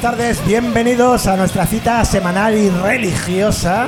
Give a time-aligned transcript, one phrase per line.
[0.00, 3.86] tardes, bienvenidos a nuestra cita semanal y religiosa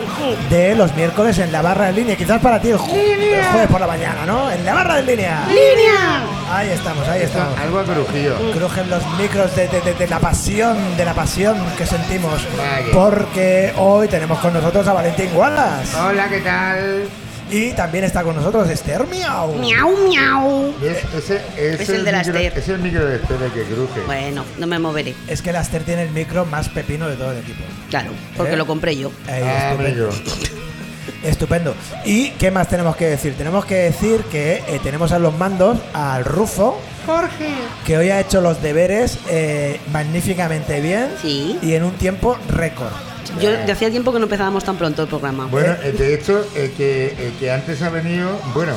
[0.50, 2.16] de los miércoles en la barra de línea.
[2.16, 4.50] Quizás para ti el, ju- el jueves por la mañana, ¿no?
[4.50, 5.44] En la barra de línea.
[5.48, 6.22] ¡Línea!
[6.52, 7.58] Ahí estamos, ahí estamos.
[7.58, 8.36] Algo ha crujido.
[8.52, 12.46] Crujen los micros de, de- de- de la pasión, de la pasión que sentimos.
[12.92, 15.96] Porque hoy tenemos con nosotros a Valentín Wallace.
[15.96, 17.04] Hola, ¿qué tal?
[17.52, 19.54] Y también está con nosotros Esther Miau.
[19.56, 20.74] Miau, miau.
[20.82, 21.42] Es, ese,
[21.82, 22.58] Es el de la micro, Esther.
[22.58, 24.00] Es el micro de Esther el que cruje.
[24.06, 25.14] Bueno, no me moveré.
[25.28, 27.62] Es que la Esther tiene el micro más pepino de todo el equipo.
[27.90, 28.56] Claro, porque ¿Eh?
[28.56, 29.12] lo compré yo.
[29.28, 29.76] Ahí, ah,
[31.24, 31.74] estupendo.
[32.04, 33.34] ¿Y qué más tenemos que decir?
[33.36, 37.48] Tenemos que decir que eh, tenemos a los mandos al Rufo, Jorge.
[37.86, 41.58] que hoy ha hecho los deberes eh, magníficamente bien Sí.
[41.62, 42.92] y en un tiempo récord.
[43.40, 45.46] Yo de hacía tiempo que no empezábamos tan pronto el programa.
[45.46, 48.72] Bueno, eh, de hecho, el que, el que antes ha venido, bueno,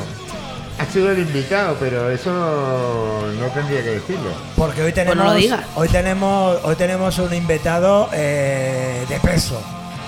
[0.78, 2.30] ha sido el invitado, pero eso
[3.38, 4.30] no tendría que decirlo.
[4.56, 5.60] Porque hoy tenemos, Pues no lo digas.
[5.74, 9.60] hoy tenemos, hoy tenemos un invitado eh, de peso.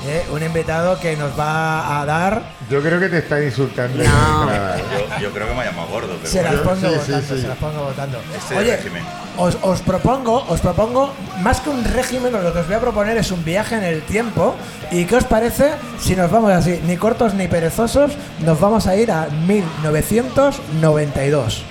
[0.09, 0.25] ¿Eh?
[0.33, 2.43] Un invitado que nos va a dar.
[2.71, 4.03] Yo creo que te está insultando.
[4.03, 4.49] No.
[4.49, 7.41] Yo, yo creo que me ha llamado gordo, pero Se las pongo sí, votando, sí.
[7.43, 8.19] se las pongo votando.
[8.37, 9.05] Este Oye, régimen.
[9.37, 13.17] os, os propongo, os propongo, más que un régimen, lo que os voy a proponer
[13.19, 14.57] es un viaje en el tiempo.
[14.91, 18.13] ¿Y qué os parece si nos vamos así, ni cortos ni perezosos,
[18.45, 21.63] nos vamos a ir a 1992?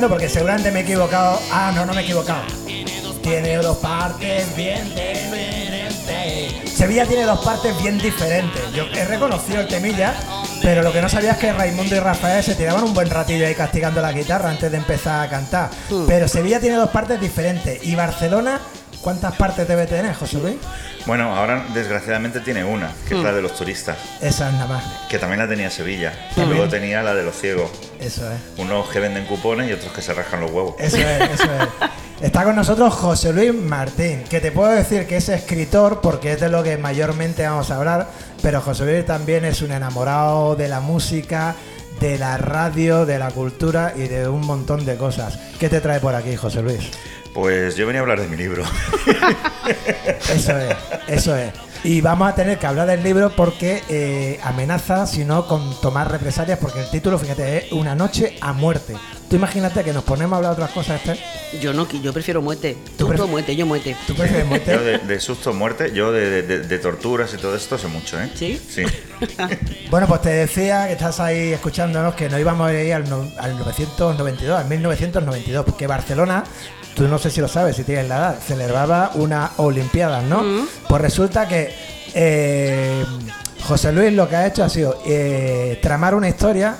[0.00, 1.38] Porque seguramente me he equivocado.
[1.50, 2.44] Ah, no, no me he equivocado.
[3.22, 6.70] Tiene dos partes bien diferentes.
[6.72, 8.72] Sevilla tiene dos partes bien diferentes.
[8.72, 10.14] Yo he reconocido el temilla,
[10.62, 13.46] pero lo que no sabía es que Raimundo y Rafael se tiraban un buen ratillo
[13.46, 15.70] ahí castigando la guitarra antes de empezar a cantar.
[16.06, 17.84] Pero Sevilla tiene dos partes diferentes.
[17.84, 18.60] ¿Y Barcelona
[19.02, 20.56] cuántas partes debe tener, José Luis?
[21.06, 24.84] Bueno, ahora desgraciadamente tiene una, que es la de los turistas, Esa es nada más.
[25.08, 26.12] que también la tenía Sevilla.
[26.36, 27.70] Y luego tenía la de los ciegos.
[27.98, 28.38] Eso es.
[28.58, 30.76] Unos que venden cupones y otros que se rascan los huevos.
[30.78, 31.90] Eso es, eso es.
[32.22, 36.40] Está con nosotros José Luis Martín, que te puedo decir que es escritor porque es
[36.40, 38.06] de lo que mayormente vamos a hablar,
[38.40, 41.56] pero José Luis también es un enamorado de la música,
[41.98, 45.36] de la radio, de la cultura y de un montón de cosas.
[45.58, 46.92] ¿Qué te trae por aquí, José Luis?
[47.34, 48.64] Pues yo venía a hablar de mi libro.
[50.32, 50.76] Eso es,
[51.08, 51.52] eso es.
[51.84, 56.10] Y vamos a tener que hablar del libro porque eh, amenaza, si no, con tomar
[56.10, 58.94] represalias, porque el título, fíjate, es Una noche a muerte.
[59.28, 61.18] Tú imagínate que nos ponemos a hablar de otras cosas, Esther.
[61.60, 62.76] Yo no, yo prefiero muerte.
[62.98, 63.96] ¿Tú Tú pref- muerte, yo muerte.
[64.06, 64.72] ¿Tú prefieres muerte?
[64.72, 67.88] Yo de, de susto, muerte, yo de, de- de- de torturas y todo esto sé
[67.88, 68.30] mucho, ¿eh?
[68.34, 68.60] ¿Sí?
[68.68, 68.82] Sí.
[69.90, 73.28] Bueno, pues te decía que estás ahí escuchándonos que no íbamos a ir al, no-
[73.38, 76.44] al 992, al 1992, porque Barcelona,
[76.94, 80.42] tú no sé si lo sabes, si tienes la edad, celebraba una Olimpiadas, ¿no?
[80.88, 81.74] Pues resulta que
[82.14, 83.04] eh,
[83.64, 86.76] José Luis lo que ha hecho ha sido eh, tramar una historia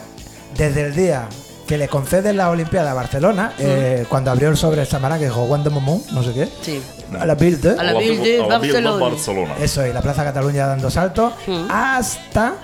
[0.56, 1.26] desde el día
[1.66, 5.46] que le conceden la Olimpiada a Barcelona, eh, cuando abrió el sobre Samarán, que dijo
[5.46, 6.82] Juan de Momón, no sé qué, Sí.
[7.18, 9.04] a la Ville de- A la Ville de A la Ville de Barcelona.
[9.10, 9.54] Barcelona.
[9.60, 11.32] eso y la Plaza Cataluña dando saltos,
[11.70, 12.54] hasta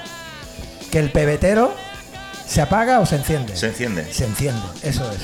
[0.90, 1.72] que el pebetero
[2.46, 3.56] se apaga o se enciende.
[3.56, 4.12] Se enciende.
[4.12, 5.18] Se enciende, eso es.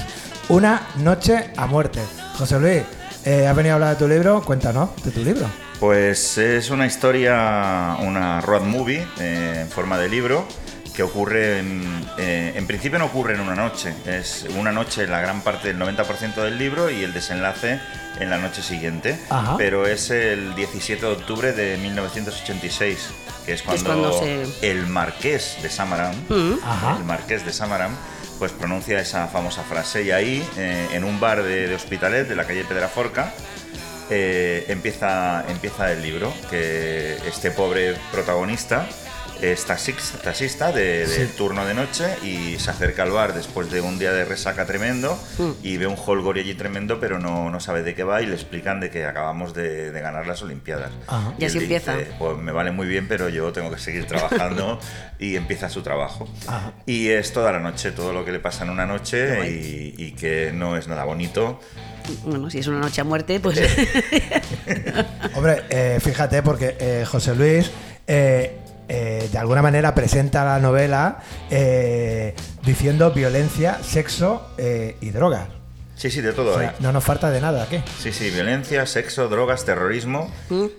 [0.49, 2.01] Una noche a muerte.
[2.39, 2.83] José Luis,
[3.25, 5.47] eh, has venido a hablar de tu libro, cuéntanos de tu libro.
[5.81, 10.47] Pues es una historia, una road movie eh, en forma de libro
[10.95, 11.83] que ocurre, en,
[12.19, 15.79] eh, en principio no ocurre en una noche, es una noche la gran parte del
[15.81, 17.81] 90% del libro y el desenlace
[18.21, 19.57] en la noche siguiente, Ajá.
[19.57, 23.09] pero es el 17 de octubre de 1986,
[23.45, 26.59] que es Que es cuando, cuando se- el marqués de Samaran, Mm.
[26.65, 26.97] Ajá.
[26.99, 27.91] el marqués de Samaran,
[28.39, 30.03] pues pronuncia esa famosa frase.
[30.03, 33.33] Y ahí, eh, en un bar de, de Hospitalet, de la calle Pedraforca,
[34.11, 38.87] eh, empieza, empieza el libro, que este pobre protagonista
[39.53, 43.81] es taxis- taxista de, del turno de noche y se acerca al bar después de
[43.81, 45.19] un día de resaca tremendo
[45.63, 48.35] y ve un holgorio allí tremendo, pero no, no sabe de qué va y le
[48.35, 50.91] explican de que acabamos de, de ganar las Olimpiadas.
[51.07, 51.35] Ajá.
[51.39, 51.97] Y así empieza.
[51.97, 54.79] dice, pues me vale muy bien, pero yo tengo que seguir trabajando
[55.19, 56.29] y empieza su trabajo.
[56.47, 56.73] Ajá.
[56.87, 60.13] Y es toda la noche, todo lo que le pasa en una noche y, y
[60.13, 61.61] que no es nada bonito.
[62.25, 63.59] Bueno, si es una noche a muerte, pues.
[65.35, 67.71] Hombre, eh, fíjate, porque eh, José Luis
[68.07, 68.59] eh,
[68.89, 71.19] eh, de alguna manera presenta la novela
[71.51, 72.35] eh,
[72.65, 75.49] diciendo violencia, sexo eh, y drogas.
[75.97, 76.67] Sí, sí, de todo O hay.
[76.67, 77.81] sea, no nos falta de nada, ¿qué?
[78.01, 80.29] Sí, sí, violencia, sexo, drogas, terrorismo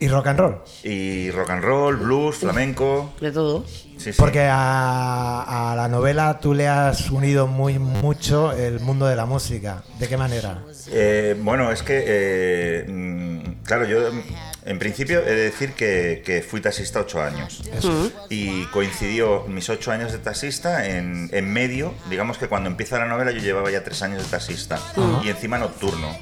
[0.02, 0.58] Y rock and roll.
[0.84, 3.14] y rock and roll, blues, flamenco.
[3.22, 3.66] De todo.
[3.66, 4.12] Sí, sí.
[4.18, 9.26] Porque a, a la novela tú le has unido muy mucho el mundo de la
[9.26, 9.84] música.
[10.00, 10.62] ¿De qué manera?
[10.92, 14.22] Eh, bueno, es que, eh, mm, claro, yo mm,
[14.66, 17.62] en principio he de decir que, que fui taxista ocho años.
[17.78, 18.12] Eso.
[18.30, 23.06] Y coincidió mis ocho años de taxista en, en medio, digamos que cuando empieza la
[23.06, 24.80] novela yo llevaba ya tres años de taxista
[25.24, 26.18] y encima nocturno.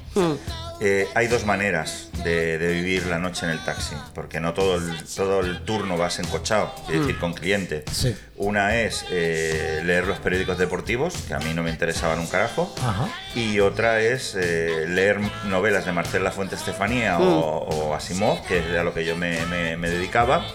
[0.82, 4.76] Eh, hay dos maneras de, de vivir la noche en el taxi, porque no todo
[4.76, 7.86] el, todo el turno vas encochado, es decir, con cliente.
[7.92, 8.16] Sí.
[8.36, 12.74] Una es eh, leer los periódicos deportivos, que a mí no me interesaban un carajo,
[12.82, 13.08] Ajá.
[13.36, 18.78] y otra es eh, leer novelas de Marcel Lafuente Estefanía o, o Asimov, que es
[18.78, 20.46] a lo que yo me, me- me dedicaba,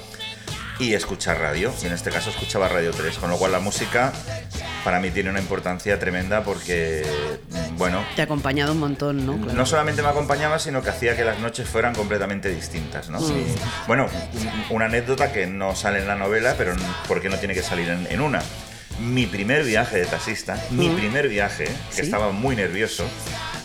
[0.79, 1.73] y escuchar radio.
[1.83, 4.13] Y en este caso escuchaba Radio 3, con lo cual la música
[4.85, 7.05] para mí tiene una importancia tremenda porque,
[7.51, 9.37] mm, bueno, Te ha acompañado un montón, ¿no?
[9.37, 9.53] Claro.
[9.53, 13.19] no solamente me acompañaba, sino que hacía que las noches fueran completamente distintas, ¿no?
[13.21, 13.45] Y,
[13.87, 16.75] bueno, un- una anécdota que no sale en la novela, pero
[17.07, 18.41] porque no tiene que salir en, en una.
[19.01, 22.01] Mi primer viaje de taxista, mi primer viaje, que Sí.
[22.03, 23.05] estaba muy nervioso,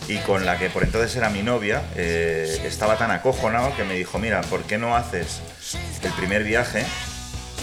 [0.08, 3.94] y con la que por entonces era mi novia, eh, estaba tan acojonado que me
[3.94, 5.40] dijo, mira, ¿por qué no haces
[6.02, 6.84] el primer viaje,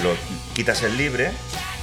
[0.03, 0.15] lo
[0.55, 1.31] quitas el libre,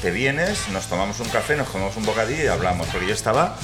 [0.02, 2.88] te vienes, nos tomamos un café, nos comemos un bocadillo y hablamos?
[2.88, 3.56] Porque yo estaba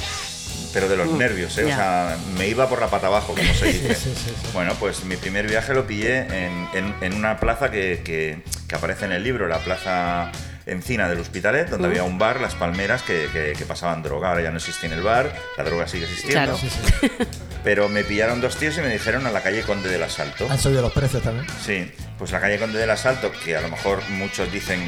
[0.73, 1.65] pero de los nervios, ¿eh?
[1.65, 3.95] O sea, me iba por la pata abajo, como se dice.
[3.95, 4.51] Sí, sí, sí, sí.
[4.53, 8.75] Bueno, pues mi primer viaje lo pillé en, en- en una plaza que, que- que
[8.75, 10.33] aparece en el libro, la plaza
[10.67, 14.29] Encina del Hospitalet, donde había un bar, Las Palmeras, que, que- que pasaban droga.
[14.31, 16.57] Ahora ya no existe en el bar, la droga sigue existiendo.
[16.57, 16.59] Claro.
[16.59, 17.09] Sí, sí.
[17.65, 20.47] Pero me pillaron dos tíos y me dijeron a la calle Conde del Asalto.
[20.51, 21.47] Han subido los precios también.
[21.65, 24.83] Sí, pues la calle Conde del Asalto, que a lo mejor muchos dicen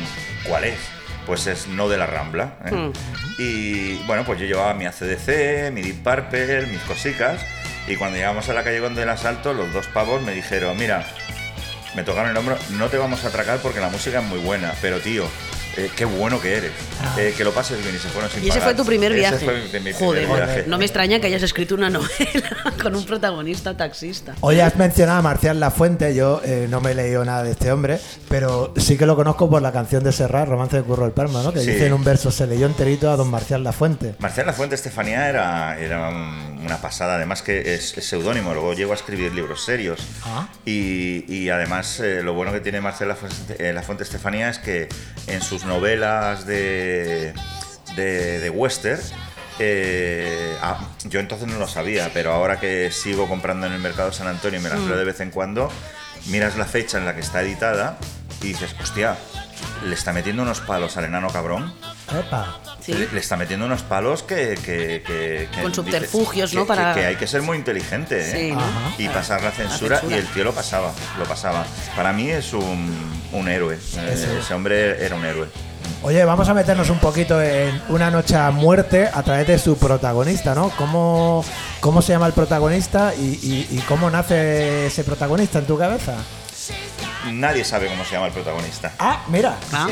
[0.45, 0.79] cuál es,
[1.27, 2.57] pues es no de la Rambla.
[2.67, 2.73] ¿eh?
[2.73, 2.93] Mm.
[3.39, 7.41] Y bueno, pues yo llevaba mi ACDC, mi Deep Purple, mis cosicas,
[7.89, 11.07] y cuando llegamos a la calle Conde del Asalto, los dos pavos me dijeron, mira,
[11.95, 14.75] me tocaron el hombro, no te vamos a atracar porque la música es muy buena,
[14.83, 15.27] pero tío,
[15.77, 16.73] eh, qué bueno que eres,
[17.19, 18.75] eh, que lo pases bien y se fueron sin Y ese pagar.
[18.75, 19.45] fue tu primer Ese viaje.
[19.45, 20.65] fue mi- mi primer Joder, viaje.
[20.67, 24.35] no me extraña que hayas escrito una novela con un protagonista taxista.
[24.41, 27.71] Hoy has mencionado a Marcial Lafuente, yo eh, no me he leído nada de este
[27.73, 31.13] hombre, pero sí que lo conozco por la canción de Serrat, Romance de Curro el
[31.13, 31.53] Palma, ¿no?
[31.53, 31.71] Que Sí.
[31.73, 34.15] dice en un verso, se leyó enterito a don Marcial Lafuente.
[34.19, 38.93] Marcial Lafuente Estefanía era, era un- una pasada, además que es, es seudónimo, luego llegó
[38.93, 40.01] a escribir libros serios.
[40.25, 40.49] Ah.
[40.65, 44.89] Y, y además eh, lo bueno que tiene Marcial Lafuente, eh, Lafuente Estefanía es que
[45.29, 47.35] en sus novelas de,
[47.95, 49.01] de, de western,
[49.59, 54.13] eh, ah, yo entonces no lo sabía, pero ahora que sigo comprando en el mercado
[54.13, 55.71] San Antonio y me las leo de vez en cuando,
[56.27, 57.99] miras la fecha en la que está editada
[58.43, 59.17] y dices, hostia,
[59.85, 61.73] le está metiendo unos palos al enano cabrón.
[62.13, 62.59] Epa.
[62.81, 62.93] Sí.
[62.95, 64.55] Le, le está metiendo unos palos que.
[64.65, 66.63] que- que- que Con subterfugios, ¿no?
[66.63, 68.55] que- Para- Que, hay que ser muy inteligente, ¿eh?
[68.97, 69.03] Sí.
[69.03, 70.17] Y pasar la censura, censura.
[70.17, 71.65] y el tío lo pasaba, lo pasaba.
[71.97, 72.95] Para mí es un,
[73.33, 73.75] un héroe.
[73.97, 75.49] eh, ese hombre era un héroe.
[76.03, 79.77] Oye, vamos a meternos un poquito en Una noche a muerte a través de su
[79.77, 80.71] protagonista, ¿no?
[80.71, 81.45] ¿Cómo,
[81.81, 86.15] cómo se llama el protagonista y, y- y cómo nace ese protagonista en tu cabeza?
[87.33, 88.93] Nadie sabe cómo se llama el protagonista.
[88.99, 89.57] Ah, mira.
[89.73, 89.89] Ah,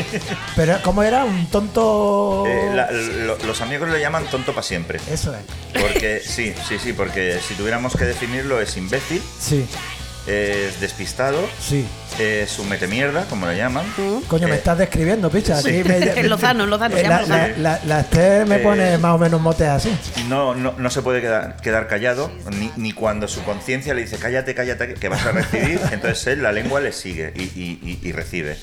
[0.57, 1.25] Pero ¿cómo era?
[1.25, 2.45] Un tonto...
[2.47, 5.01] Eh, la- lo- los amigos le llaman tonto para siempre.
[5.11, 5.81] Eso es.
[5.81, 9.67] Porque, sí, sí, sí, porque si tuviéramos que definirlo, es imbécil, Sí,
[10.27, 11.87] es despistado, sí.
[12.19, 13.85] Es un metemierda, como le llaman.
[14.29, 15.61] Coño, me Eh, estás describiendo, picha.
[15.61, 15.81] sí.
[15.81, 18.99] Aquí me- En Lozano, en Lozano, Eh, la, la, la- la Esther me Eh, pone
[18.99, 19.97] más o menos motes así.
[20.29, 24.17] No, no, no se puede quedar, quedar callado, ni, ni cuando su conciencia le dice
[24.19, 28.09] cállate, cállate, que vas a recibir, entonces él la lengua le sigue y, y- y-
[28.09, 28.57] y recibe.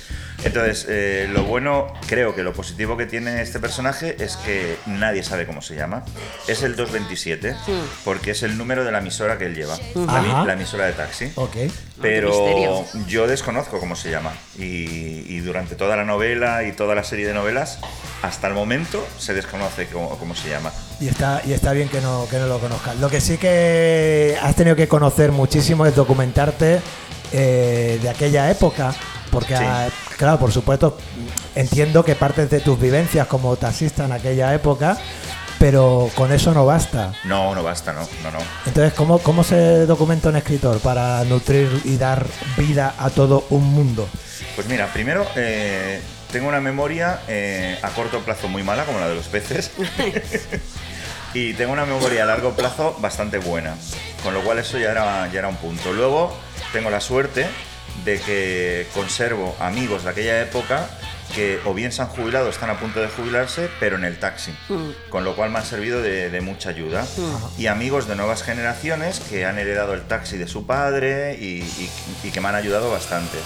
[0.44, 5.22] Entonces, eh, lo bueno, creo que lo positivo que tiene este personaje es que nadie
[5.22, 6.04] sabe cómo se llama.
[6.48, 7.56] Es el 227,
[8.04, 11.32] porque es el número de la emisora que él lleva, la, la emisora de taxi.
[11.36, 11.58] Ok.
[12.02, 14.34] Pero yo desconozco cómo se llama.
[14.58, 14.64] Y,
[15.28, 17.80] y durante toda la novela y toda la serie de novelas,
[18.22, 20.72] hasta el momento se desconoce cómo, cómo se llama.
[21.00, 22.98] Y está, y está bien que no, que no lo conozcas.
[22.98, 26.80] Lo que sí que has tenido que conocer muchísimo es documentarte
[27.34, 28.94] eh, de aquella época.
[29.32, 29.64] Porque, Sí.
[29.66, 30.98] ah, claro, por supuesto,
[31.56, 34.98] entiendo que partes de tus vivencias como taxista en aquella época,
[35.62, 37.14] pero con eso no basta.
[37.24, 38.40] No, no basta, no, no, no.
[38.66, 42.26] Entonces, ¿cómo, cómo se documenta un escritor para nutrir y dar
[42.58, 44.10] vida a todo un mundo?
[44.56, 46.02] Pues mira, primero eh,
[46.32, 49.70] tengo una memoria eh, a corto plazo muy mala, como la de los peces.
[51.36, 53.76] y tengo una memoria a largo plazo bastante buena.
[54.24, 55.94] Con lo cual eso ya era, ya era un punto.
[55.94, 56.36] Luego
[56.74, 57.46] tengo la suerte
[58.04, 60.90] de que conservo amigos de aquella época
[61.32, 64.54] que o bien se han jubilado, están a punto de jubilarse, pero en el taxi,
[65.10, 67.06] con lo cual me han servido de, de mucha ayuda.
[67.58, 71.90] Y amigos de nuevas generaciones que han heredado el taxi de su padre y, y-
[72.24, 73.38] y que me han ayudado bastante.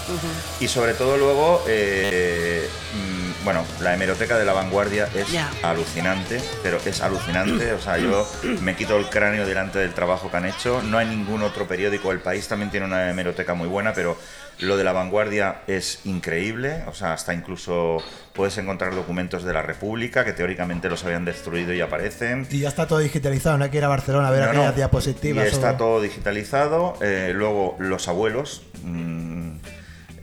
[0.60, 5.50] Y sobre todo luego, eh, mm, bueno, la hemeroteca de la vanguardia es Ya.
[5.62, 7.72] alucinante, pero es alucinante.
[7.72, 8.28] O sea, yo
[8.62, 10.82] me quito el cráneo delante del trabajo que han hecho.
[10.82, 12.10] No hay ningún otro periódico.
[12.12, 14.16] El país también tiene una hemeroteca muy buena, pero
[14.60, 16.82] lo de la vanguardia es increíble.
[16.86, 17.98] O sea, hasta incluso
[18.32, 22.46] puedes encontrar documentos de la República que teóricamente los habían destruido y aparecen.
[22.50, 24.66] Y ya está todo digitalizado, no hay que ir a Barcelona a ver No, aquellas
[24.70, 24.76] no.
[24.76, 25.44] diapositivas.
[25.44, 26.94] Y está o- todo digitalizado.
[27.02, 28.62] eh, luego, los abuelos.
[28.82, 29.50] mm,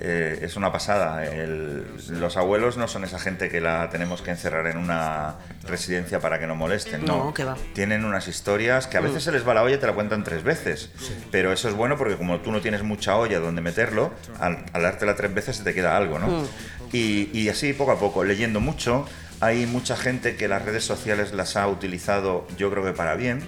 [0.04, 1.26] eh, es una pasada.
[1.26, 1.86] El-
[2.20, 5.36] los abuelos no son esa gente que la tenemos que encerrar en una
[5.68, 7.06] residencia para que no molesten.
[7.06, 7.56] No, No, que va.
[7.74, 10.24] Tienen unas historias que a veces se les va la olla y te la cuentan
[10.24, 10.90] tres veces.
[11.32, 14.82] Pero eso es bueno porque como tú no tienes mucha olla donde meterlo, al, al
[14.84, 16.44] dártela tres veces se te queda algo, ¿no?
[16.92, 19.08] Y, y así poco a poco, leyendo mucho.
[19.40, 23.42] Hay mucha gente que las redes sociales las ha utilizado, yo creo que para bien,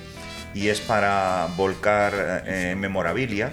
[0.53, 3.51] y es para volcar eh, memorabilia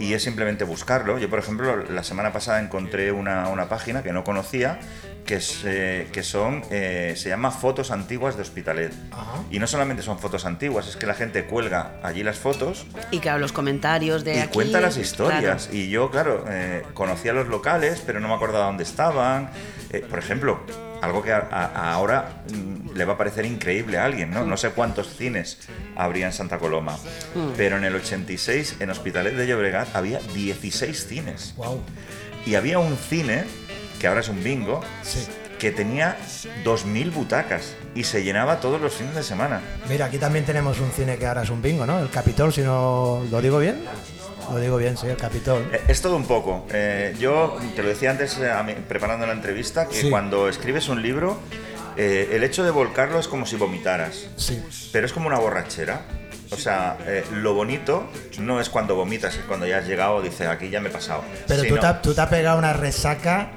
[0.00, 1.18] y es simplemente buscarlo.
[1.18, 4.80] Yo, por ejemplo, la semana pasada encontré una, una página que no conocía
[5.26, 8.92] que, es, eh, que son, eh, se llama Fotos Antiguas de Hospitalet.
[9.12, 9.42] Ajá.
[9.50, 13.18] Y no solamente son fotos antiguas, es que la gente cuelga allí las fotos Y
[13.20, 14.54] claro, los comentarios de y aquí.
[14.54, 15.66] cuenta las historias.
[15.66, 15.76] claro.
[15.78, 19.50] Y yo, claro, eh, conocía los locales, pero no me acordaba dónde estaban.
[19.90, 20.60] Eh, por ejemplo,
[21.02, 24.44] algo que a- a- ahora mm, le va a parecer increíble a alguien, ¿no?
[24.44, 25.58] No sé cuántos cines
[25.96, 26.96] habría en Santa Coloma,
[27.34, 27.50] Mm.
[27.56, 31.54] pero en el 86, en Hospitalet de Llobregat, había 16 cines.
[31.56, 31.80] Guau.
[32.46, 33.44] Y había un cine,
[34.00, 35.26] que ahora es un bingo, Sí.
[35.58, 36.16] que tenía
[36.64, 39.60] 2.000 butacas y se llenaba todos los fines de semana.
[39.90, 41.98] Mira, aquí también tenemos un cine que ahora es un bingo, ¿no?
[42.00, 43.84] El Capitol, si no lo digo bien.
[44.50, 45.68] Lo digo bien, sí, el Capitol.
[45.72, 46.66] Eh, Es todo un poco.
[46.72, 50.10] Eh, yo te lo decía antes eh, mí, preparando la entrevista que Sí.
[50.10, 51.38] cuando escribes un libro,
[51.96, 54.62] eh, el hecho de volcarlo es como si vomitaras, Sí.
[54.92, 56.02] pero es como una borrachera.
[56.52, 60.48] O sea, eh, lo bonito no es cuando vomitas, es cuando ya has llegado, dices,
[60.48, 61.22] aquí ya me he pasado.
[61.46, 63.52] Pero tú, te, ha- tú te has pegado una resaca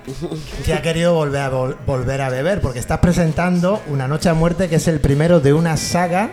[0.64, 4.36] que ha querido volver a, vol- volver a beber, porque estás presentando Una Noche a
[4.36, 6.30] Muerte, que es el primero de una saga.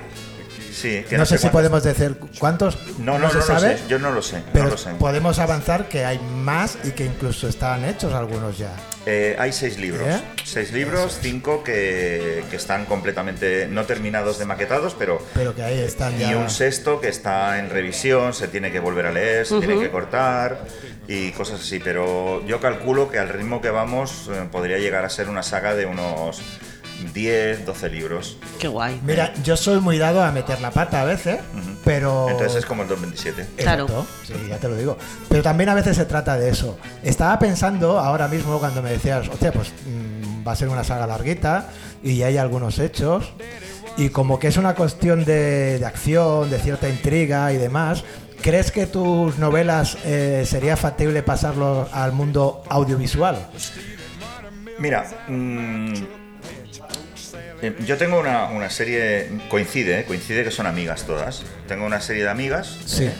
[0.73, 3.85] Sí, que No, sé si podemos decir cuántos, No, no, no, se lo sabe, sé.
[3.89, 4.43] Yo no lo sé.
[4.53, 4.91] pero no lo sé.
[4.99, 8.73] podemos avanzar que hay más y que incluso están hechos algunos ya.
[9.07, 10.07] Eh, hay seis libros.
[10.07, 10.21] ¿Eh?
[10.45, 15.79] Seis libros, cinco que, que están completamente no terminados de maquetados, pero Pero que ahí
[15.81, 16.31] están ya.
[16.31, 19.81] y un sexto que está en revisión, se tiene que volver a leer, se tiene
[19.81, 20.61] que cortar
[21.09, 21.79] y cosas así.
[21.79, 25.75] Pero yo calculo que al ritmo que vamos eh, podría llegar a ser una saga
[25.75, 26.43] de unos
[27.13, 28.37] 10, 12 libros.
[28.59, 29.01] Qué guay.
[29.05, 31.41] Mira, yo soy muy dado a meter la pata a veces,
[31.85, 32.29] pero.
[32.29, 33.63] Entonces es como el 227.
[33.63, 33.85] Claro.
[33.85, 34.97] Exacto, sí, ya te lo digo.
[35.29, 36.79] Pero también a veces se trata de eso.
[37.03, 41.07] Estaba pensando ahora mismo cuando me decías, hostia, pues mm, va a ser una saga
[41.07, 41.69] larguita
[42.03, 43.33] y ya hay algunos hechos.
[43.97, 48.05] Y como que es una cuestión de, de acción, de cierta intriga y demás,
[48.41, 53.49] ¿crees que tus novelas eh, sería factible pasarlo al mundo audiovisual?
[54.79, 55.93] Mira, mm,
[57.87, 61.43] yo tengo una, una serie, coincide, eh, coincide que son amigas todas.
[61.69, 62.79] Tengo una serie de amigas.
[62.87, 63.05] Sí.
[63.05, 63.13] eh,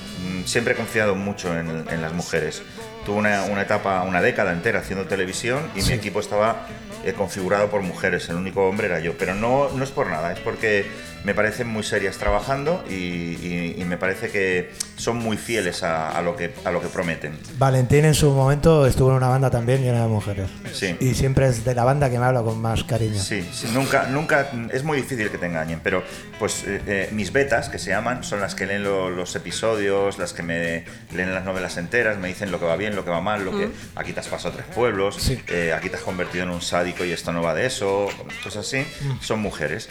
[0.43, 2.63] mm, siempre he confiado mucho en, en las mujeres.
[3.05, 5.91] Tuve una, una etapa, una década entera haciendo televisión y Sí.
[5.91, 6.67] mi equipo estaba
[7.05, 8.29] eh, configurado por mujeres.
[8.29, 9.17] El único hombre era yo.
[9.19, 10.87] Pero no, no es por nada, es porque
[11.25, 16.11] me parecen muy serias trabajando y, y- y me parece que son muy fieles a,
[16.17, 17.39] a lo, que, a lo que prometen.
[17.59, 20.49] Valentín en su momento estuvo en una banda también llena de mujeres.
[20.73, 20.97] Sí.
[20.99, 23.21] Y siempre es de la banda que me habla con más cariño.
[23.21, 26.03] Sí, sí, nunca, nunca, es muy difícil que te engañen, pero
[26.39, 30.19] pues eh, eh, mis betas, que se llaman, son las que leen lo- los episodios,
[30.19, 33.11] las que me leen las novelas enteras, me dicen lo que va bien, lo que
[33.11, 35.39] va mal, lo que aquí te has pasado tres pueblos, Sí.
[35.49, 38.09] eh, aquí te has convertido en un sádico y esto no va de eso,
[38.43, 38.85] cosas así,
[39.21, 39.89] son mujeres.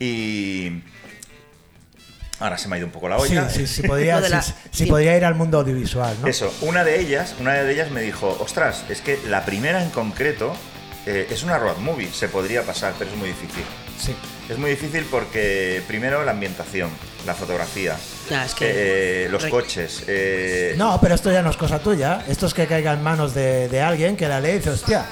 [0.00, 0.82] Y
[2.40, 3.48] ahora se me ha ido un poco la Sí, olla.
[3.50, 4.86] sí, sí, podría, Lo de la- sí, sí sí.
[4.90, 6.26] podría ir al mundo audiovisual, ¿no?
[6.28, 9.90] Eso, una de ellas, una de ellas me dijo, ostras, es que la primera en
[9.90, 10.54] concreto
[11.06, 13.64] eh, es una road movie, se podría pasar, pero es muy difícil.
[13.98, 14.14] Sí.
[14.48, 16.90] Es muy difícil porque primero la ambientación,
[17.26, 17.96] la fotografía,
[18.28, 20.02] Ya, es que- eh, los coches.
[20.08, 22.24] eh, No, pero esto ya no es cosa tuya.
[22.28, 25.06] Esto es que caiga en manos de, de alguien que la ley dice, hostia.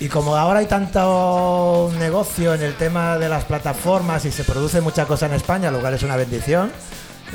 [0.00, 4.80] Y como ahora hay tanto negocio en el tema de las plataformas y se produce
[4.80, 6.70] mucha cosa en España, lo cual es una bendición,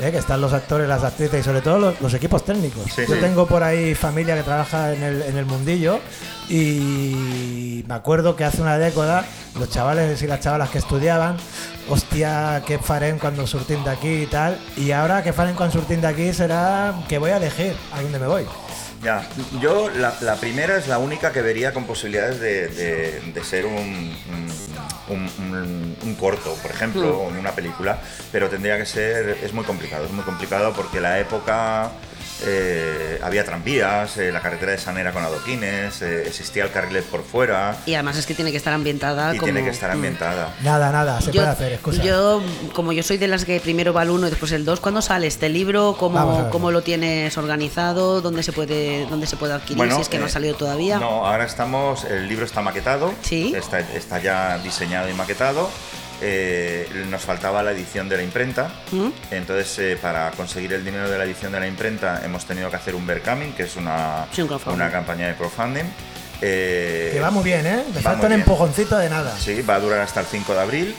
[0.00, 0.10] ¿eh?
[0.10, 2.84] que están los actores, las actrices y sobre todo los, los equipos técnicos.
[2.84, 3.20] Sí, Yo sí.
[3.20, 6.00] tengo por ahí familia que trabaja en el, en el mundillo
[6.48, 9.26] y me acuerdo que hace una década
[9.58, 11.36] los chavales y las chavalas que estudiaban,
[11.90, 16.32] hostia, que farem cuando surtin d'aquí y tal, y ahora que farem cuando surtin d'aquí
[16.32, 18.46] será que voy a elegir a dónde me voy.
[19.04, 19.22] Ya,
[19.60, 23.66] yo la, la primera es la única que vería con posibilidades de, de- de ser
[23.66, 24.16] un,
[25.08, 27.98] un, un- un corto, por ejemplo, o una película,
[28.32, 31.90] pero tendría que ser, es muy complicado, es muy complicado porque la época
[32.42, 37.22] eh, había tranvías, eh, la carretera de Sanera con adoquines, eh, existía el carrilet por
[37.24, 39.52] fuera Y además es que tiene que estar ambientada y como...
[39.52, 39.92] tiene que estar Mm.
[39.94, 40.54] ambientada.
[40.62, 42.02] Nada, nada, se yo, puede hacer, excusa.
[42.02, 44.80] yo, como yo soy de las que primero va el 1 y después el 2,
[44.80, 45.96] ¿cuándo sale este libro?
[45.98, 48.20] ¿Cómo, cómo lo tienes organizado?
[48.20, 49.92] ¿Dónde se puede, dónde se puede adquirir?
[49.92, 50.98] si es que no ha eh, salido todavía.
[50.98, 53.52] No, ahora estamos, el libro está maquetado, Sí.
[53.56, 55.70] está, está ya diseñado y maquetado.
[56.26, 59.08] Eh, nos faltaba la edición de la imprenta, ¿Mm?
[59.30, 62.76] entonces eh, para conseguir el dinero de la edición de la imprenta hemos tenido que
[62.76, 64.80] hacer un Berkami, que es una, Sí, un crowdfunding.
[64.80, 65.84] una campaña de crowdfunding.
[66.40, 67.84] Eh, Que va muy bien, ¿eh?
[67.88, 69.36] Me va falta un empujoncito de nada.
[69.38, 70.94] Sí, va a durar hasta el 5 de abril.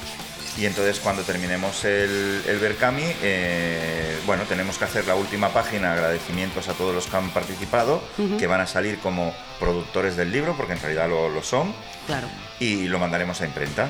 [0.58, 5.92] Y entonces cuando terminemos el, el Berkami, eh, bueno, tenemos que hacer la última página,
[5.92, 8.02] agradecimientos a todos los que han participado,
[8.40, 11.74] que van a salir como productores del libro, porque en realidad lo, lo son,
[12.08, 12.28] Claro.
[12.62, 13.90] y lo mandaremos a imprenta.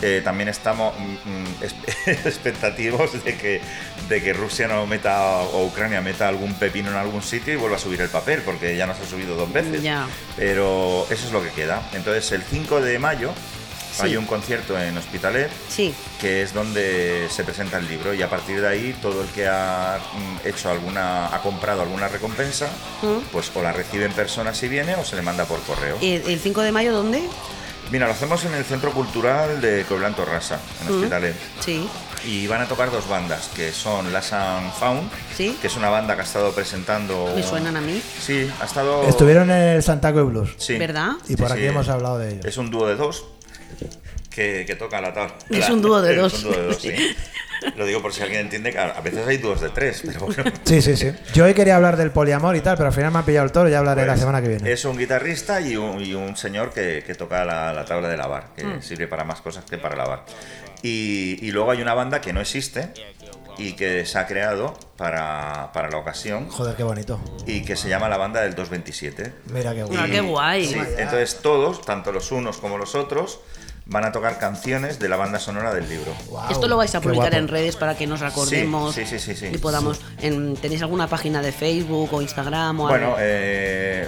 [0.00, 1.46] Eh, también estamos mm, mm,
[2.26, 3.60] expectativos de que,
[4.08, 7.76] de que Rusia no meta o Ucrania meta algún pepino en algún sitio y vuelva
[7.76, 9.82] a subir el papel, porque ya nos ha subido dos veces.
[10.36, 11.82] Pero eso es lo que queda.
[11.92, 13.32] Entonces el 5 de mayo
[13.94, 14.04] Sí.
[14.04, 18.30] hay un concierto en Hospitalet Sí, que es donde se presenta el libro y a
[18.30, 22.70] partir de ahí todo el que ha mm, hecho alguna ha comprado alguna recompensa
[23.02, 23.18] Mm.
[23.30, 26.12] pues o la recibe en persona si viene o se le manda por correo ¿Y
[26.14, 27.20] ¿El 5 de mayo dónde?
[27.92, 30.96] Mira lo hacemos en el centro cultural de Coblan Torrasa en Mm.
[30.96, 31.86] Hospitalet Sí.
[32.24, 35.56] y van a tocar dos bandas que son Las and Found Sí.
[35.60, 38.02] que es una banda que ha estado presentando Me suenan a mí.
[38.20, 40.50] sí ha estado Estuvieron en el Santaco Blues.
[40.56, 40.78] sí.
[40.78, 41.12] ¿Verdad?
[41.28, 41.68] Y por Sí, aquí sí.
[41.68, 42.44] hemos hablado de ellos.
[42.46, 43.24] Es un dúo de dos
[44.34, 45.34] que, que toca la tabla.
[45.50, 46.32] Es un dúo de dos.
[46.34, 46.92] Es un dúo de dos, sí.
[47.76, 50.42] Lo digo por si alguien entiende que a veces hay dúos de tres, pero bueno.
[50.64, 51.12] Sí, sí, sí.
[51.32, 53.52] Yo hoy quería hablar del poliamor y tal, pero al final me han pillado el
[53.52, 54.72] toro y ya hablaré la Pues, semana que viene.
[54.72, 58.16] Es un guitarrista y un, y un señor que, que toca la, la tabla de
[58.16, 58.82] lavar, que Mm.
[58.82, 60.24] sirve para más cosas que para lavar.
[60.82, 62.88] Y, y luego hay una banda que no existe
[63.58, 67.20] y que se ha creado para, para la ocasión Joder, qué bonito.
[67.46, 69.32] y que se llama la banda del 227.
[69.52, 70.06] Mira qué Ah, bueno.
[70.06, 70.66] qué guay.
[70.66, 73.38] Sí, entonces todos, tanto los unos como los otros,
[73.84, 76.12] van a tocar canciones de la banda sonora del libro.
[76.50, 79.46] Esto lo vais a publicar en redes para que nos recordemos Sí, sí, sí, sí,
[79.48, 79.52] sí.
[79.54, 80.00] y podamos.
[80.20, 83.16] en- ¿Tenéis alguna página de Facebook o Instagram o Bueno, algo?
[83.20, 84.06] eh,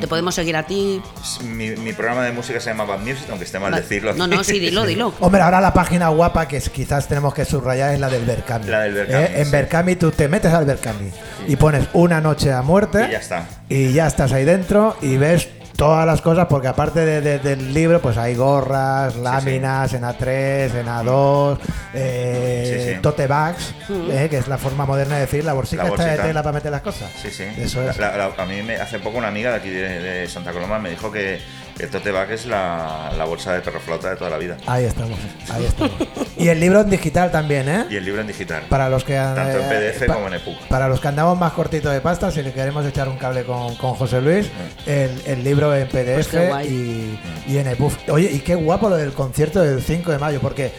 [0.00, 1.02] Te podemos seguir a ti.
[1.42, 4.14] mi, mi programa de música se llama Bad Music, aunque esté mal Va- decirlo.
[4.14, 5.12] No, no, sí, dilo, dilo.
[5.20, 8.66] Hombre, ahora la página guapa que es- quizás tenemos que subrayar es la del Berkami.
[8.66, 9.40] La del Berkami, ¿Eh?
[9.42, 9.50] En.
[9.50, 11.10] Berkami tú te metes al Berkami
[11.48, 13.44] y pones una noche a muerte Y ya está.
[13.68, 17.72] y ya estás ahí dentro y ves todas las cosas porque aparte de- de- del
[17.72, 21.58] libro pues hay gorras, láminas en A3, en A2,
[21.94, 23.00] eh, Sí, sí.
[23.00, 23.74] tote bags,
[24.10, 26.26] eh, que es la forma moderna de decir la bolsita, La esta de bolsita.
[26.28, 27.10] tela para meter las cosas.
[27.20, 27.44] Sí, sí.
[27.58, 27.96] Eso es.
[27.98, 30.78] La- la- a mí me, hace poco una amiga de aquí de, de Santa Coloma
[30.78, 31.40] me dijo que
[31.80, 34.56] el tote bag es la, la bolsa de perro flauta de toda la vida.
[34.66, 35.18] Ahí estamos,
[35.50, 35.92] ahí estamos.
[36.36, 37.84] y el libro en digital también, ¿eh?
[37.90, 38.62] Y el libro en digital.
[38.68, 40.54] Para los que Tanto en eh, PDF pa- como en EPUB.
[40.68, 43.74] Para los que andamos más cortito de pasta, si le queremos echar un cable con,
[43.76, 44.46] con José Luis,
[44.86, 47.92] el, el libro en PDF Pues y, y en EPUB.
[48.10, 50.72] Oye, y qué guapo lo del concierto del 5 de mayo, porque,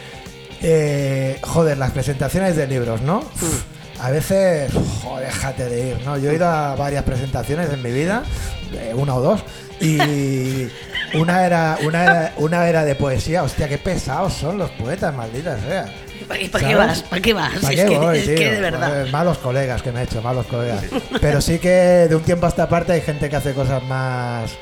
[0.62, 3.20] eh, joder, las presentaciones de libros, ¿no?
[3.20, 4.00] Mm.
[4.00, 4.72] A veces,
[5.04, 6.18] joder, déjate de ir, ¿no?
[6.18, 8.24] Yo he ido a varias presentaciones en mi vida,
[8.74, 9.44] eh, una o dos,
[9.80, 9.98] y
[11.14, 13.42] una era, una era, una era de poesía.
[13.42, 15.86] Hostia, qué pesados son los poetas, malditas sea.
[16.28, 17.02] ¿Para qué, vas?
[17.02, 17.52] ¿Para qué vas?
[17.60, 19.06] ¿Para es qué que, voy, es que de verdad.
[19.10, 20.84] Malos colegas que me he hecho, malos colegas.
[21.20, 21.68] Pero sí que
[22.08, 24.52] de un tiempo a esta parte hay gente que hace cosas más,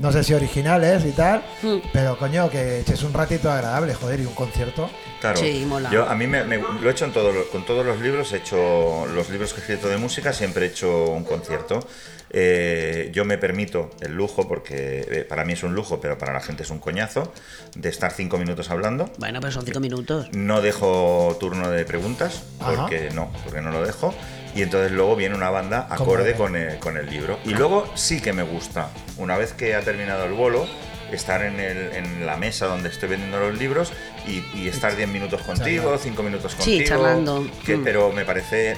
[0.00, 1.76] no sé si originales y tal, Mm.
[1.92, 4.88] pero coño, que eches un ratito agradable, joder, y un concierto.
[5.32, 5.38] Claro.
[5.40, 5.90] Sí, mola.
[5.90, 8.32] Yo a mí me, me- lo he hecho en todo, lo- con todos los libros,
[8.32, 11.86] he hecho los libros que he escrito de música, siempre he hecho un concierto.
[12.30, 16.32] Eh, yo me permito el lujo, porque eh, para mí es un lujo, pero para
[16.32, 17.32] la gente es un coñazo,
[17.76, 19.10] de estar cinco minutos hablando.
[19.18, 20.28] Bueno, pero son cinco minutos.
[20.32, 22.72] No dejo turno de preguntas, Ajá.
[22.82, 24.14] porque no, porque no lo dejo.
[24.54, 27.38] Y entonces luego viene una banda acorde con el, con el libro.
[27.44, 30.66] Y luego sí que me gusta, una vez que ha terminado el bolo,
[31.12, 33.92] estar en, el- en la mesa donde estoy vendiendo los libros
[34.26, 36.84] y, y estar 10 minutos contigo, 5 minutos Sí, contigo.
[36.88, 37.46] charlando.
[37.64, 37.84] que- Mm.
[37.84, 38.76] Pero me parece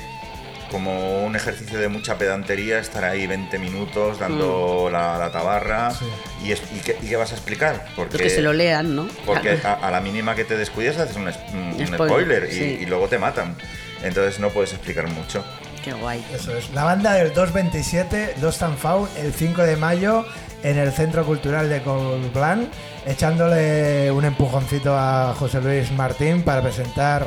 [0.71, 5.91] como un ejercicio de mucha pedantería estar ahí 20 minutos dando la, la tabarra.
[5.93, 6.05] Sí.
[6.45, 7.87] Y, es- y qué, y qué vas a explicar?
[7.97, 9.09] Porque, que se lo lean, ¿no?
[9.25, 12.79] porque a, a la mínima que te descuides haces un, Spoiler, spoiler, y, sí.
[12.83, 13.57] y luego te matan.
[14.03, 15.43] Entonces no puedes explicar mucho.
[15.83, 16.23] Qué guay.
[16.35, 16.69] Eso es.
[16.75, 20.27] La banda del 227, Lost and Found, el 5 de mayo
[20.63, 22.69] en el Centro Cultural de Colblanc,
[23.07, 27.27] echándole un empujoncito a José Luis Martín para presentar,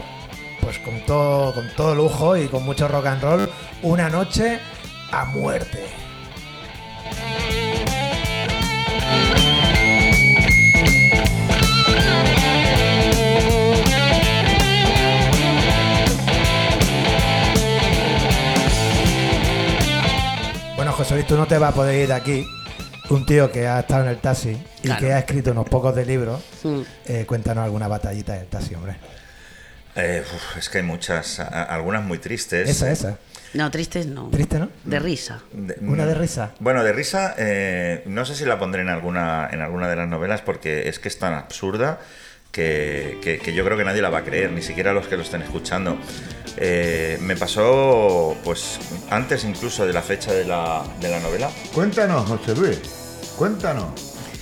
[0.61, 3.49] pues con todo, con todo lujo y con mucho rock and roll,
[3.81, 4.59] una noche
[5.11, 6.01] a muerte.
[21.01, 22.60] José Luis, tú no te vas a poder ir de aquí
[23.11, 24.99] un tío que ha estado en el taxi y Claro.
[25.01, 26.41] que ha escrito unos pocos de libros.
[26.63, 26.81] Mm.
[27.05, 28.95] Eh, cuéntanos alguna batallita del taxi, hombre.
[29.95, 32.69] Eh, uf, es que hay muchas, a- algunas muy tristes.
[32.69, 33.17] Esa, esa.
[33.53, 34.29] No, tristes no.
[34.29, 34.69] Triste, ¿no?
[34.85, 35.41] De risa.
[35.51, 36.51] De- Una de risa.
[36.59, 40.07] Bueno, de risa, eh, no sé si la pondré en alguna, en alguna de las
[40.07, 41.99] novelas porque es que es tan absurda
[42.53, 45.17] que, que- que yo creo que nadie la va a creer, ni siquiera los que
[45.17, 45.97] lo estén escuchando.
[46.55, 51.49] Eh, me pasó, pues, antes incluso de la fecha de la, de la novela.
[51.73, 52.79] Cuéntanos, José Luis,
[53.41, 53.89] cuéntanos.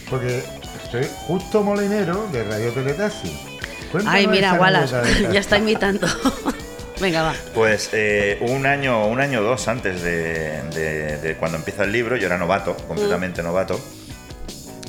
[0.09, 0.43] Porque
[0.83, 3.31] estoy justo molinero de Radio Teletaxi.
[3.93, 6.05] Cuéntanos Ay, mira, Wallace, ya está imitando.
[6.99, 7.33] Venga, va.
[7.53, 11.93] Pues eh, un año, un año o dos antes de, de- de cuando empieza el
[11.93, 13.79] libro, yo era novato, completamente novato.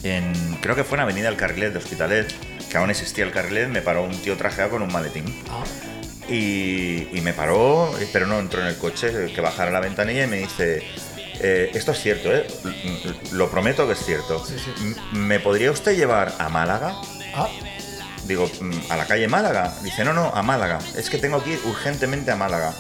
[0.03, 2.27] En, creo que fue en Avenida El Carrilet de Hospitalet,
[2.69, 5.25] que aún existía el Carrilet, me paró un tío trajeado con un maletín.
[6.29, 10.27] Y, y me paró, pero no entró en el coche, que bajara la ventanilla y
[10.27, 10.83] me dice,
[11.43, 12.47] eh, esto es cierto, ¿eh?
[13.33, 14.45] lo prometo que es cierto.
[15.13, 16.95] ¿Me podría usted llevar a Málaga?
[17.35, 17.49] Ah,
[18.25, 19.75] Digo, "Mm, ¿a la calle Málaga?
[19.83, 20.79] Dice, no, no, a Málaga.
[20.97, 22.73] Es que tengo que ir urgentemente a Málaga.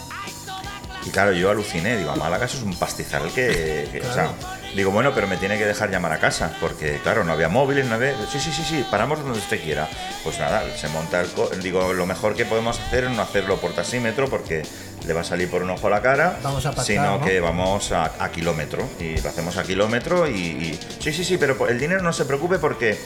[1.06, 3.88] Y claro, yo aluciné, digo, a Málaga eso es un pastizal que...
[3.90, 4.32] que- o sea,
[4.76, 7.86] digo, bueno, pero me tiene que dejar llamar a casa, porque claro, no había móviles,
[7.86, 8.12] no había...
[8.30, 9.88] Sí, sí, sí, sí, paramos donde usted quiera.
[10.22, 11.28] Pues nada, se monta el...
[11.32, 14.62] co- Digo, lo mejor que podemos hacer es no hacerlo por taxímetro, porque
[15.06, 17.24] le va a salir por un ojo la cara, Vamos a pactar, sino ¿no?
[17.24, 18.86] que vamos a, a kilómetro.
[19.00, 22.24] Y lo hacemos a kilómetro y, y- Sí, sí, sí, pero el dinero no se
[22.24, 22.98] preocupe porque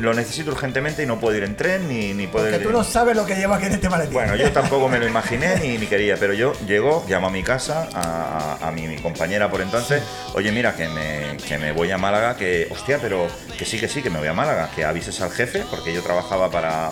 [0.00, 2.62] lo necesito urgentemente y no puedo ir en tren ni, ni puedo porque ir...
[2.62, 4.14] tú no sabes lo que lleva aquí en este maletín.
[4.14, 7.42] Bueno, yo tampoco me lo imaginé ni, ni quería, pero yo llego, llamo a mi
[7.42, 10.02] casa, a, a- a mi, mi compañera por entonces,
[10.34, 13.26] oye, mira, que me, que me voy a Málaga, que, hostia, pero
[13.58, 16.02] que sí, que sí, que me voy a Málaga, que avises al jefe, porque yo
[16.02, 16.90] trabajaba para,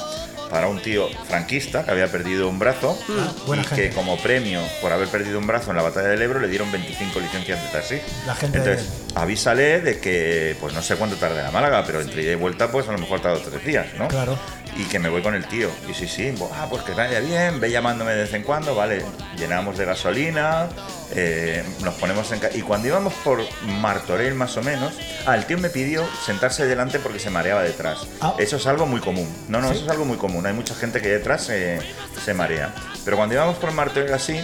[0.53, 3.75] para un tío franquista que había perdido un brazo Ah, y gente.
[3.75, 6.71] que como premio por haber perdido un brazo en la batalla del Ebro le dieron
[6.71, 7.99] 25 licencias de taxi.
[8.27, 12.03] La gente Entonces, de- avísale de que, pues no sé cuánto tarde a Málaga, pero
[12.03, 14.09] entre ida y vuelta, pues a lo mejor tarda tres días, ¿no?
[14.09, 14.39] Claro.
[14.75, 15.69] y que me voy con el tío.
[15.87, 19.03] Y sí, sí, ah, pues que vaya bien, ve llamándome de vez en cuando, vale.
[19.37, 20.69] Llenamos de gasolina,
[21.15, 22.41] eh, nos ponemos en...
[22.55, 23.41] Y cuando íbamos por
[23.81, 24.93] Martorell más o menos,
[25.27, 27.99] ah, el tío me pidió sentarse delante porque se mareaba detrás.
[28.21, 28.35] Ah.
[28.39, 29.29] Eso es algo muy común.
[29.49, 29.75] No, no, ¿Sí?
[29.77, 30.47] eso es algo muy común.
[30.47, 31.79] Hay mucha gente que detrás se,
[32.25, 32.75] se marea.
[33.05, 34.41] Pero cuando íbamos por Martorell así,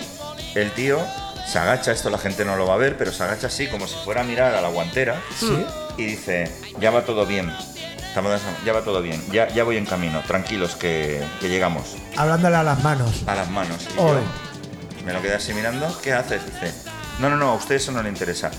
[0.55, 1.01] el tío
[1.47, 3.87] se agacha, esto la gente no lo va a ver, pero se agacha así como
[3.87, 5.65] si fuera a mirar a la guantera Sí.
[5.97, 7.51] y dice, ya va todo bien.
[8.07, 12.57] Estamos, ya va todo bien, ya, ya voy en camino, tranquilos que, que llegamos Hablándole
[12.57, 13.23] a las manos.
[13.27, 13.87] a las manos.
[13.93, 14.21] Y yo
[15.09, 16.43] me lo quedé así mirando, ¿qué haces?
[16.45, 16.71] Dice,
[17.19, 18.51] no, no, no, a usted eso no le interesa.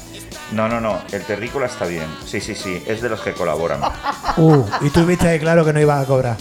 [0.52, 2.08] No, no, no, el terrícola está bien.
[2.26, 3.82] Sí, sí, sí, es de los que colaboran.
[4.38, 6.38] Uh, y tú viste claro que no ibas a cobrar.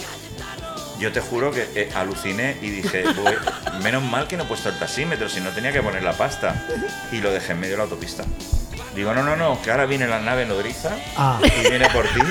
[0.99, 3.33] Yo te juro que eh, aluciné y dije, "Uy,
[3.83, 6.55] menos mal que no he puesto el taxímetro, si no tenía que poner la pasta.
[7.11, 8.23] Y lo dejé en medio de la autopista.
[8.95, 11.39] Digo, no, no, no, que ahora viene la nave nodriza Ah.
[11.43, 12.21] y viene por ti.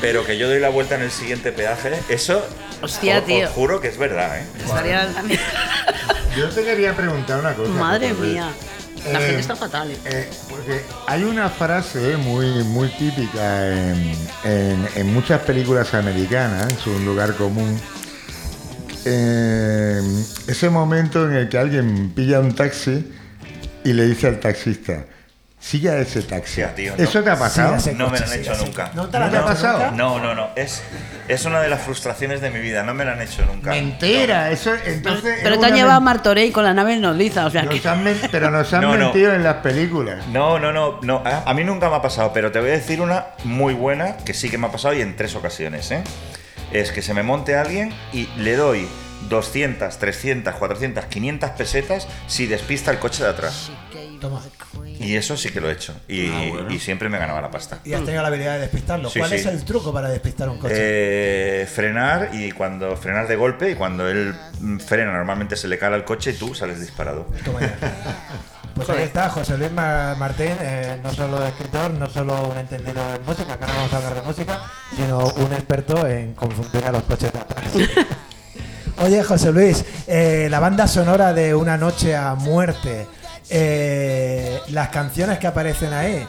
[0.00, 2.44] Pero que yo doy la vuelta en el siguiente peaje, eso
[2.82, 3.46] Hostia, os- tío.
[3.46, 4.44] os juro que es verdad, ¿eh?
[4.64, 5.08] Estaría-
[6.36, 7.70] Yo te quería preguntar una cosa.
[7.72, 8.50] Madre mía.
[9.12, 9.90] La Eh, gente está fatal.
[9.90, 9.96] ¿eh?
[10.04, 14.12] Eh, porque hay una frase muy, muy típica en,
[14.44, 17.78] en- en muchas películas americanas, es un lugar común.
[19.04, 23.12] Ese momento en el que alguien pilla un taxi
[23.84, 25.04] y le dice al taxista,
[25.66, 26.62] siga ese taxi.
[26.62, 27.02] Hostia, tío, no.
[27.02, 27.80] ¿Eso te ha pasado?
[27.80, 28.90] Sí, No me lo han sí, hecho nunca.
[28.94, 29.78] ¿No te, ¿No ha pasado?
[29.78, 29.90] nunca?
[29.92, 30.50] No, no, no.
[30.54, 30.82] Es,
[31.26, 32.84] es una de las frustraciones de mi vida.
[32.84, 33.70] No me la han hecho nunca.
[33.70, 35.40] Mentira, eso entonces.
[35.42, 37.86] Pero te han llevado a Martorell con la nave nodriza, o sea que.
[37.88, 39.04] han pero nos han No, no.
[39.06, 40.26] mentido en las películas.
[40.28, 41.22] No, no, no, no.
[41.24, 44.16] A a mí nunca me ha pasado, pero te voy a decir una muy buena
[44.18, 46.02] que sí que me ha pasado y en tres ocasiones, ¿eh?
[46.72, 48.88] Es que se me monte alguien y le doy
[49.28, 53.70] 200, 300, 400, 500 pesetas si despista el coche de atrás.
[54.20, 54.40] Toma.
[55.00, 55.94] Y eso sí que lo he hecho.
[56.08, 56.30] Y,
[56.70, 57.78] y siempre me ganaba la pasta.
[57.84, 59.10] Y has tenido la habilidad de despistarlo.
[59.10, 59.36] Sí, ¿Cuál sí.
[59.36, 60.74] es el truco para despistar un coche?
[60.76, 64.34] Eh, frenar y cuando frenar de golpe y cuando él
[64.86, 67.26] frena normalmente se le cala el coche y tú sales disparado.
[67.44, 67.76] Toma ya.
[68.74, 73.02] Pues ahí está, José Luis Ma- Martín, eh, no solo escritor, no solo un entendido
[73.14, 74.60] en música, acá no vamos a hablar de música,
[74.94, 77.64] sino un experto en confundir a los coches de atrás.
[78.98, 83.06] Oye, José Luis, eh, la banda sonora de Una Noche a Muerte,
[83.50, 86.26] eh, las canciones que aparecen ahí,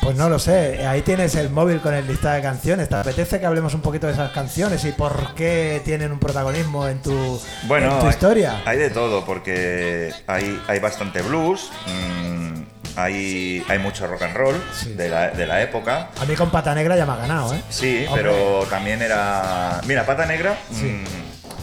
[0.00, 3.38] pues no lo sé, ahí tienes el móvil con el listado de canciones, ¿te apetece
[3.38, 7.40] que hablemos un poquito de esas canciones y por qué tienen un protagonismo en tu,
[7.68, 8.62] Bueno, en tu historia?
[8.64, 12.62] Hay, de todo, porque hay, hay bastante blues, mm,
[12.96, 14.92] hay, hay mucho rock and roll Sí.
[14.94, 16.08] de, la, de la época.
[16.20, 17.62] A mí con Pata Negra ya me ha ganado, ¿eh?
[17.70, 18.22] Sí, Hombre.
[18.24, 19.80] pero también era.
[19.86, 20.56] Mira, Pata Negra.
[20.72, 20.86] Sí.
[20.86, 21.04] mm,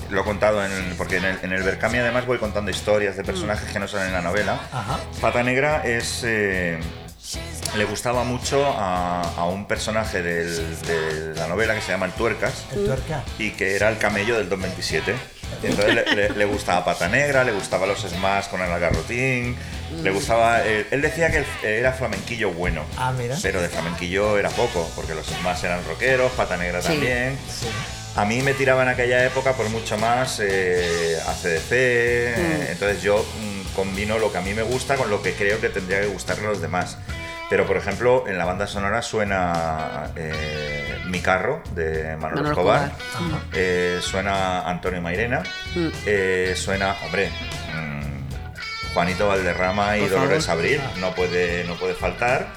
[0.09, 3.23] lo he contado en, porque en el, en el Berkami además voy contando historias de
[3.23, 4.59] personajes que no salen en la novela.
[4.71, 4.99] Ajá.
[5.21, 6.79] Pata Negra es eh,
[7.75, 12.13] le gustaba mucho a, a un personaje del- de la novela que se llama El
[12.13, 13.23] Tuercas El tuerca.
[13.37, 15.15] y que era el camello del 227.
[15.63, 19.55] Y entonces le, le- le gustaba Pata Negra, le gustaba los Smash con el agarrotín,
[20.03, 20.61] le gustaba...
[20.65, 23.35] eh, él decía que era flamenquillo bueno, Ah, mira.
[23.41, 26.87] pero de flamenquillo era poco, porque los Smash eran rockeros, Pata Negra Sí.
[26.89, 27.37] también.
[27.49, 27.67] Sí.
[28.19, 33.17] A mí me tiraba en aquella época por mucho más eh, ACDC, eh, entonces yo
[33.39, 36.07] mm, combino lo que a mí me gusta con lo que creo que tendría que
[36.07, 36.97] gustarle a los demás.
[37.49, 42.91] Pero por ejemplo, en la banda sonora suena eh, Mi carro de Manuel Manuel Escobar,
[43.13, 43.41] Escobar.
[43.53, 45.41] eh, suena Antonio Mairena,
[45.75, 45.87] Mm.
[46.05, 47.29] eh, suena, hombre,
[47.73, 50.49] mm, Juanito Valderrama y Dolores.
[50.49, 52.47] Abril, no puede, no puede faltar.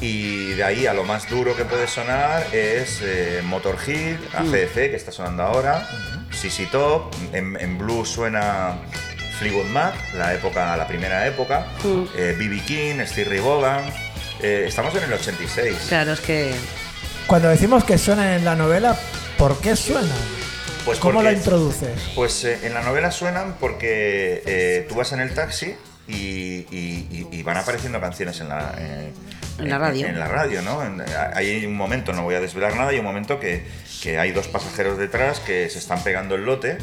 [0.00, 4.96] Y de ahí a lo más duro que puede sonar es eh, Motorhead, ACDC, que
[4.96, 5.86] está sonando ahora,
[6.30, 8.78] CC Top, en, en blues suena
[9.38, 12.04] Fleetwood Mac, la época, la primera época, Mm.
[12.16, 12.60] eh, B.B.
[12.66, 13.84] King, Steve Ray Vaughan.
[14.42, 15.76] Eh, estamos en el 86.
[15.88, 16.54] Claro, es que.
[17.26, 18.98] Cuando decimos que suenan en la novela,
[19.36, 20.08] ¿por qué suenan?
[20.86, 22.00] Pues ¿Cómo porque- la introduces?
[22.14, 25.74] Pues eh, en la novela suenan porque eh, tú vas en el taxi
[26.08, 26.14] y,
[26.70, 28.74] y- y- y van apareciendo canciones en la,
[29.58, 30.06] En la radio.
[30.06, 30.82] En, la radio, ¿no?
[30.84, 31.02] En-
[31.34, 33.64] hay un momento, no voy a desvelar nada, hay un momento que,
[34.02, 36.78] que hay dos pasajeros detrás que se están pegando el lote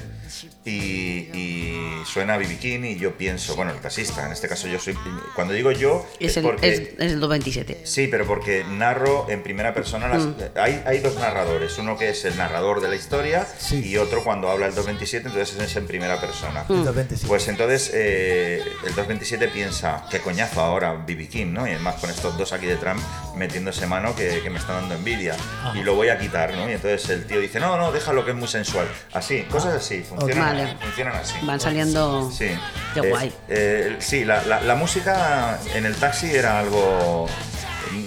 [0.66, 4.80] y, y suena BB King y yo pienso, bueno, el taxista, en este caso yo
[4.80, 4.96] soy...
[5.36, 6.68] Cuando digo yo es, Es el, porque...
[6.70, 7.82] es, es el 227.
[7.86, 10.08] Sí, pero porque narro en primera persona.
[10.08, 10.34] Las, Mm.
[10.56, 13.82] hay, hay dos narradores, uno que es el narrador de la historia Sí.
[13.86, 16.64] y otro cuando habla el 227, entonces es en primera persona.
[16.68, 16.74] Mm.
[16.74, 17.28] El 227.
[17.28, 21.68] Pues entonces eh, el 227 piensa, qué coñazo ahora BB King, ¿no?
[21.68, 22.98] Y además con estos dos aquí detrás
[23.38, 25.36] metiéndose mano que, que me están dando envidia.
[25.76, 26.70] Y lo voy a quitar, ¿no?
[26.70, 28.88] Y entonces el tío dice, no, no, déjalo que es muy sensual.
[29.14, 30.76] Así, cosas así, funcionan, Vale.
[30.82, 31.36] funcionan así.
[31.44, 32.30] Van saliendo.
[32.32, 32.48] Sí.
[32.94, 33.34] Qué Eh, guay.
[33.50, 37.28] eh, sí, la, la- la música en el taxi era algo.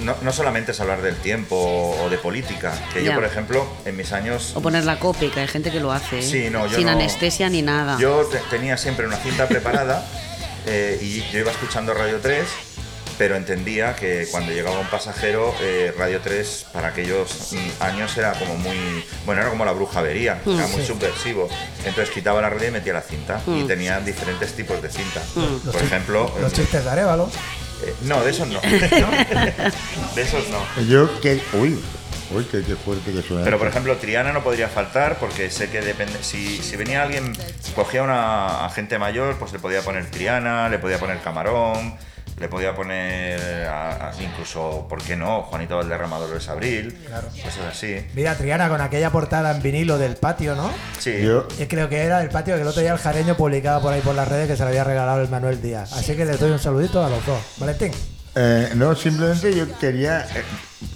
[0.03, 3.97] No, no solamente es hablar del tiempo o de política, que yo, por ejemplo, en
[3.97, 4.53] mis años.
[4.55, 6.19] O poner la copia, que hay gente que lo hace.
[6.19, 6.23] ¿eh?
[6.23, 7.97] Sí, no, yo Sin no- anestesia ni nada.
[7.99, 10.05] Yo te- tenía siempre una cinta preparada
[10.67, 12.45] eh, y yo iba escuchando Radio 3,
[13.21, 18.33] pero entendía que cuando llegaba un pasajero, eh, Radio 3 para aquellos mm, años era
[18.33, 19.05] como muy.
[19.27, 21.47] Bueno, era como la brujavería, era muy subversivo.
[21.85, 23.43] Entonces quitaba la radio y metía la cinta.
[23.47, 25.21] Y tenía diferentes tipos de cinta.
[25.37, 26.33] Los Por ejemplo.
[26.41, 27.29] Los chistes de Arevalo.
[27.85, 28.59] eh, no, de esos no.
[30.15, 30.83] de esos no.
[30.85, 31.43] Yo que.
[31.53, 31.79] Uy,
[32.35, 33.45] uy, qué, qué fuerte que suena.
[33.45, 36.23] Pero por ejemplo, Triana no podría faltar porque sé que depende.
[36.23, 37.37] Si, si venía alguien,
[37.75, 41.99] cogía una a gente mayor, pues le podía poner Triana, le podía poner Camarón,
[42.41, 45.43] le podía poner a- a- incluso, ¿por qué no?
[45.43, 47.29] Juanito Valderrama Dolores Abril, Claro.
[47.29, 48.05] cosas así.
[48.15, 50.73] Mira, Triana, con aquella portada en vinilo del patio, ¿no?
[50.99, 51.23] Sí.
[51.23, 53.93] Yo, Yo creo que era el patio que el otro día el jareño publicaba por
[53.93, 55.93] ahí por las redes que se le había regalado el Manuel Díaz.
[55.93, 57.39] Así que les doy un saludito a los dos.
[57.59, 57.93] Valentín.
[58.35, 60.45] Eh, no, simplemente yo quería, eh,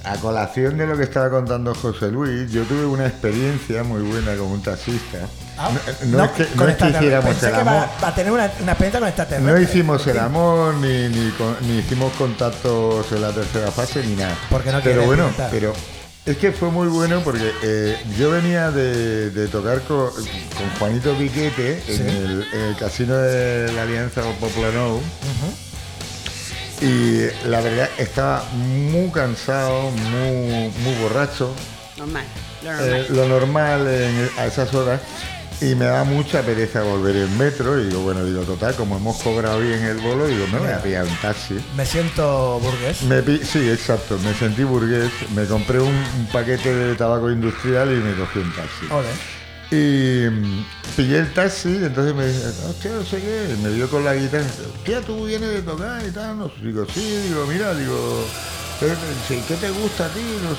[0.05, 4.35] a colación de lo que estaba contando José Luis, yo tuve una experiencia muy buena
[4.37, 5.19] con un taxista.
[5.59, 5.71] Ah,
[6.07, 7.75] no, no es que, no es que hiciéramos el amor.
[7.75, 9.53] va, va a tener una, una experiencia con extraterrestre.
[9.53, 14.37] No hicimos el amor, ni, ni, ni hicimos contactos en la tercera fase, ni nada.
[14.51, 15.51] Porque no Pero bueno, pintar.
[15.51, 15.73] pero
[16.27, 21.15] es que fue muy bueno porque eh, yo venía de, de tocar con, con Juanito
[21.17, 21.93] Piquete Sí.
[22.01, 24.99] en, el, en el casino de la Alianza Poplano.
[26.81, 31.55] Y la verdad estaba muy cansado, muy, muy borracho,
[31.97, 32.25] Normal.
[32.63, 32.91] Lo normal.
[32.97, 35.01] eh, lo normal en- a esas horas.
[35.61, 37.81] Y me da mucha pereza volver en metro.
[37.81, 40.83] Y digo, bueno, digo, total, como hemos cobrado bien el bolo, digo, me voy a
[40.83, 41.55] pillar un taxi.
[41.77, 43.03] Me siento burgués.
[43.03, 45.11] Me pi- sí, exacto, me sentí burgués.
[45.35, 48.87] Me compré un, un paquete de tabaco industrial y me cogí un taxi.
[49.71, 50.65] Y mm,
[50.97, 54.45] pillé el taxi, entonces me dice, hostia, no sé qué, me vio con la guitarra,
[54.75, 58.25] hostia, tú vienes de tocar y tal, no digo, sí, digo, mira, digo,
[58.79, 58.89] ¿qué,
[59.27, 60.21] sí, ¿qué te gusta a ti?
[60.43, 60.55] No.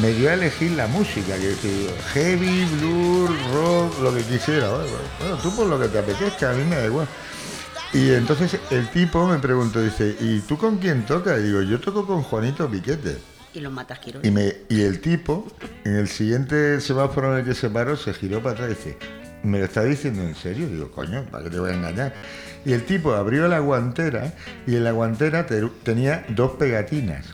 [0.00, 5.36] Me dio a elegir la música, que que heavy, blues, rock, lo que quisiera, bueno,
[5.42, 7.08] tú por lo que te apetezca, a mí me da igual.
[7.92, 11.38] Y entonces el tipo me preguntó, dice, ¿y tú con quién tocas?
[11.40, 13.31] Y digo, yo toco con Juanito Piquete.
[13.54, 14.20] Y los matas, quiero.
[14.22, 15.46] Y, me, y el tipo,
[15.84, 18.98] en el siguiente semáforo en el que se paró, se giró para atrás y dice,
[19.42, 20.66] ¿me lo está diciendo en serio?
[20.68, 22.14] Digo, coño, ¿para qué te voy a engañar?
[22.64, 24.32] Y el tipo abrió la guantera
[24.66, 27.26] y en la guantera te- tenía dos pegatinas.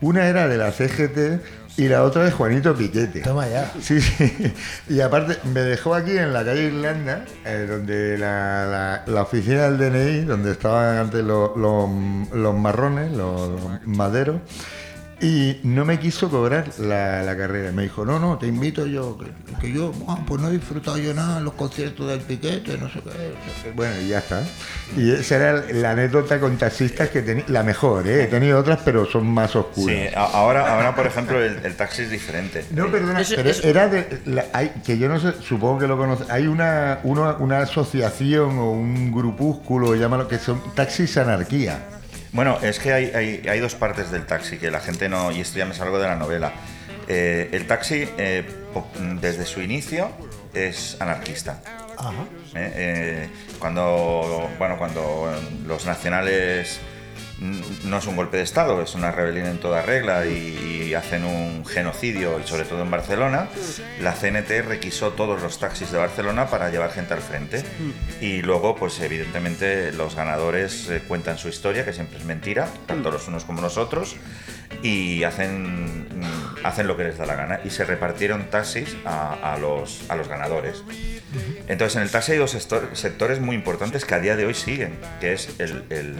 [0.00, 1.42] Una era de la CGT
[1.76, 3.20] y la otra de Juanito Piquete.
[3.20, 3.70] Toma ya.
[3.80, 4.52] Sí, sí.
[4.88, 9.70] Y aparte, me dejó aquí en la calle Irlanda, eh, donde la, la- la oficina
[9.70, 11.88] del DNI, donde estaban antes los, los-
[12.32, 14.40] los marrones, los, los maderos.
[15.22, 17.72] Y no me quiso cobrar la, la carrera.
[17.72, 19.18] Me dijo, no, no, te invito yo.
[19.18, 19.26] Que,
[19.60, 22.88] que yo, "Ah, pues no he disfrutado yo nada en los conciertos del piquete, no
[22.88, 23.10] sé qué.
[23.10, 23.12] no
[23.54, 23.70] sé qué".
[23.72, 24.42] Bueno, y ya está.
[24.96, 28.24] Y esa era la anécdota con taxistas que tenía, la mejor, ¿eh?
[28.24, 29.94] He tenido otras, pero son más oscuras.
[29.94, 32.64] Sí, ahora, ahora por ejemplo, el, el taxi es diferente.
[32.70, 34.22] No, perdona, Eso- pero eso- era de.
[34.24, 36.24] la- hay, que yo no sé, supongo que lo conoce.
[36.30, 41.78] Hay una, una, una asociación o un grupúsculo, llámalo, que son Taxis Anarquía.
[42.32, 45.32] Bueno, es que hay, hay, hay dos partes del taxi que la gente no.
[45.32, 46.52] Y esto ya me salgo de la novela.
[47.08, 48.44] Eh, el taxi, eh,
[49.20, 50.10] desde su inicio,
[50.54, 51.60] es anarquista.
[51.98, 52.24] Ajá.
[52.54, 53.28] ¿eh?
[53.58, 55.32] Cuando, bueno, cuando
[55.66, 56.80] los nacionales
[57.40, 61.24] no es un golpe de Estado, es una rebelión en toda regla y, y hacen
[61.24, 63.48] un genocidio, y sobre todo en Barcelona,
[64.00, 67.64] la CNT requisó todos los taxis de Barcelona para llevar gente al frente.
[68.20, 73.10] Y luego, pues evidentemente, los ganadores eh, cuentan su historia, que siempre es mentira, tanto
[73.10, 74.16] los unos como los otros,
[74.82, 76.08] y hacen,
[76.64, 77.60] hacen lo que les da la gana.
[77.64, 80.82] Y se repartieron taxis a, a los, a los ganadores.
[81.68, 84.54] Entonces, en el taxi hay dos sector- sectores muy importantes que a día de hoy
[84.54, 86.16] siguen, que es el, el,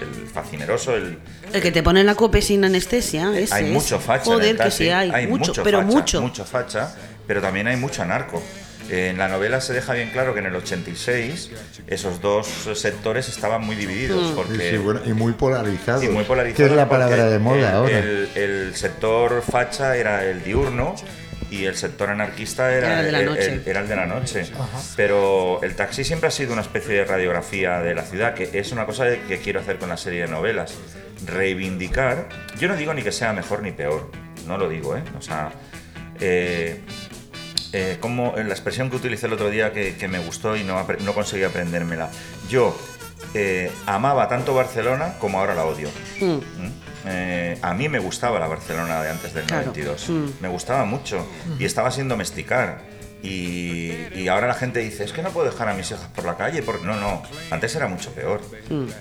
[0.00, 1.18] el facineroso, el,
[1.52, 3.36] El que te pone la cope sin anestesia.
[3.38, 4.84] Ese hay mucho facha Joder, en el que taxi.
[4.84, 5.26] sí hay.
[5.26, 6.22] mucho, pero facha, mucho.
[6.22, 6.94] mucho facha,
[7.26, 8.42] pero también hay mucho anarco.
[8.90, 11.50] En la novela se deja bien claro que en el 86
[11.88, 14.28] esos dos sectores estaban muy divididos Mm.
[14.28, 16.04] Sí, porque sí, bueno, y muy polarizados.
[16.04, 17.98] y muy polarizados es la palabra de moda el, ahora.
[17.98, 20.94] El, el sector facha era el diurno
[21.50, 23.52] y el sector anarquista era, Era el de la noche.
[23.52, 24.46] el- era el de la noche.
[24.96, 28.72] Pero el taxi siempre ha sido una especie de radiografía de la ciudad, que es
[28.72, 30.74] una cosa que quiero hacer con la serie de novelas.
[31.24, 34.10] Reivindicar, yo no digo ni que sea mejor ni peor,
[34.46, 35.02] no lo digo, ¿eh?
[35.18, 35.50] O sea,
[36.20, 36.80] eh,
[37.72, 40.86] eh, como la expresión que utilicé el otro día que, que me gustó y no,
[41.00, 42.10] no conseguí aprendérmela.
[42.48, 42.76] Yo
[43.34, 45.88] eh, amaba tanto Barcelona como ahora la odio.
[46.20, 46.26] Mm.
[46.34, 46.40] ¿Mm?
[47.08, 49.66] Eh, a mí me gustaba la Barcelona de antes del Claro.
[49.66, 50.08] 92.
[50.08, 50.24] Mm.
[50.40, 51.24] Me gustaba mucho
[51.58, 52.80] y estaba sin domesticar.
[53.22, 56.24] Y, y ahora la gente dice, es que no puedo dejar a mis hijas por
[56.24, 56.62] la calle.
[56.62, 56.86] Porque...
[56.86, 58.40] No, no, antes era mucho peor.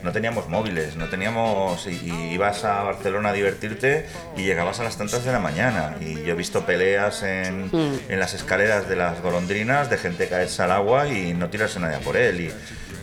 [0.04, 1.86] No teníamos móviles, no teníamos...
[1.88, 5.95] Y, y ibas a Barcelona a divertirte y llegabas a las tantas de la mañana.
[6.01, 7.69] Y yo he visto peleas en,
[8.10, 11.97] en las escaleras de las golondrinas de gente caerse al agua y no tirarse nadie
[11.97, 12.41] a por él.
[12.41, 12.51] Y,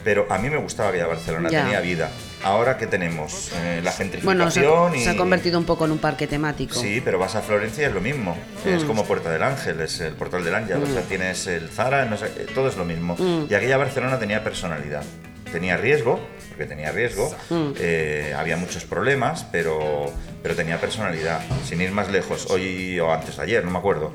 [0.04, 1.62] pero a mí me gustaba aquella Barcelona, Ya.
[1.62, 2.10] tenía vida.
[2.44, 5.04] Ahora que tenemos Eh, la Bueno, se gentrificación ha, y...
[5.04, 6.74] se ha convertido un poco en un parque temático.
[6.74, 8.36] Sí, pero vas a Florencia y es lo mismo.
[8.64, 10.82] Es como Puerta del Ángel, es el portal del Ángel.
[10.82, 13.16] O sea, tienes el Zara, no sé, eh, todo es lo mismo.
[13.48, 15.04] Y aquella Barcelona tenía personalidad.
[15.52, 17.34] Tenía riesgo, porque tenía riesgo.
[17.78, 21.40] eh, había muchos problemas, pero, pero tenía personalidad.
[21.64, 24.12] Sin ir más lejos, hoy o antes de ayer, no me acuerdo.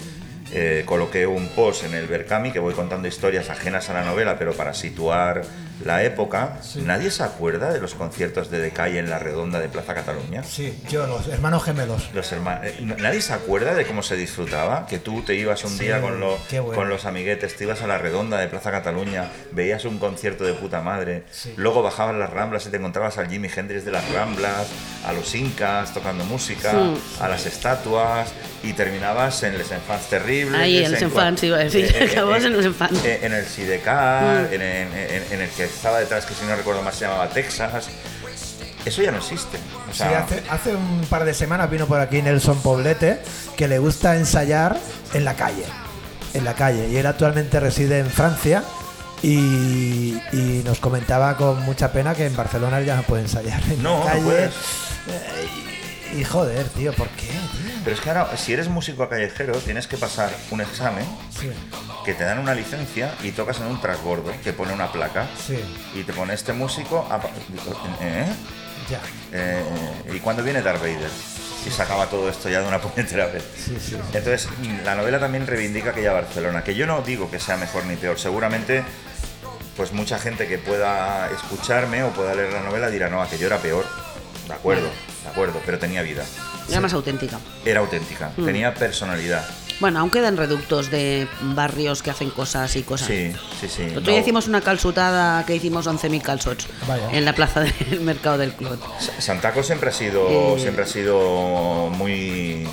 [0.54, 4.38] eh, coloqué un post en el Berkami que voy contando historias ajenas a la novela,
[4.40, 5.42] pero para situar
[5.86, 6.58] la época.
[6.76, 10.44] ¿Nadie se acuerda de los conciertos de Decay en la redonda de Plaza Cataluña?
[10.44, 12.10] Sí, yo, los hermanos gemelos.
[12.14, 15.86] Los hermanos, nadie se acuerda de cómo se disfrutaba, que tú te ibas un Sí,
[15.86, 16.74] día con, lo- bueno.
[16.74, 20.54] con los amiguetes, te ibas a la redonda de Plaza Cataluña, veías un concierto de
[20.54, 21.54] puta madre, Sí.
[21.58, 24.68] luego bajabas las ramblas y te encontrabas al Jimi Hendrix de las ramblas,
[25.06, 27.02] a los incas tocando música, Sí.
[27.22, 28.32] a las estatuas
[28.64, 30.60] y terminabas en Les Enfants Terribles.
[30.60, 33.06] Ahí, en Les en Enfants, iba a decir, eh, eh, acababas eh, en Les Enfants.
[33.06, 34.54] eh, En el Sidecar, Mm.
[34.54, 37.28] en, en- en- en el que estaba detrás, que si no recuerdo más se llamaba
[37.30, 37.88] Texas.
[38.86, 39.58] Eso ya no existe.
[39.90, 43.20] O Sí, sea, hace, hace un par de semanas vino por aquí Nelson Poblete,
[43.58, 44.78] que le gusta ensayar
[45.14, 45.66] en la calle.
[46.34, 46.88] En la calle.
[46.90, 48.64] Y él actualmente reside en Francia.
[49.24, 53.62] Y, y nos comentaba con mucha pena que en Barcelona él ya no puede ensayar
[53.64, 54.24] en No, no la calle.
[54.24, 54.54] puedes.
[55.08, 55.50] Eh,
[56.16, 57.26] y, y joder, tío, ¿por qué?
[57.28, 57.72] tío?
[57.84, 61.04] Pero es que ahora, si eres músico callejero, tienes que pasar un examen
[61.38, 61.50] Sí,
[62.08, 65.60] que te dan una licencia y tocas en un transbordo que pone una placa sí,
[65.94, 67.06] y te pone este músico.
[67.12, 67.18] a-
[68.02, 68.26] ¿eh?
[68.90, 69.02] ya.
[69.34, 69.62] Eh,
[70.14, 71.10] ¿Y cuándo viene Darth Vader?
[71.66, 73.44] Y se acaba todo esto ya de una puñetera vez.
[73.58, 73.98] Sí, sí.
[74.14, 74.48] Entonces,
[74.86, 78.18] la novela también reivindica aquella Barcelona, que yo no digo que sea mejor ni peor.
[78.18, 78.86] Seguramente,
[79.76, 83.58] pues mucha gente que pueda escucharme o pueda leer la novela dirá, no, aquello era
[83.58, 83.86] peor.
[84.48, 84.90] De acuerdo,
[85.24, 86.24] de acuerdo, pero tenía vida.
[86.70, 87.38] Era más auténtica.
[87.66, 88.46] Era auténtica, Mm.
[88.46, 89.46] tenía personalidad.
[89.80, 93.08] Bueno, aún quedan reductos de barrios que hacen cosas y cosas.
[93.10, 93.82] Sí, sí, sí.
[93.84, 97.10] Nosotros No- hicimos una calzutada que hicimos 11.000 calzots Vaya.
[97.12, 98.80] en la plaza del mercado del Clot.
[99.00, 100.60] Sa- Santaco siempre ha sido, Eh.
[100.60, 102.68] siempre ha sido muy,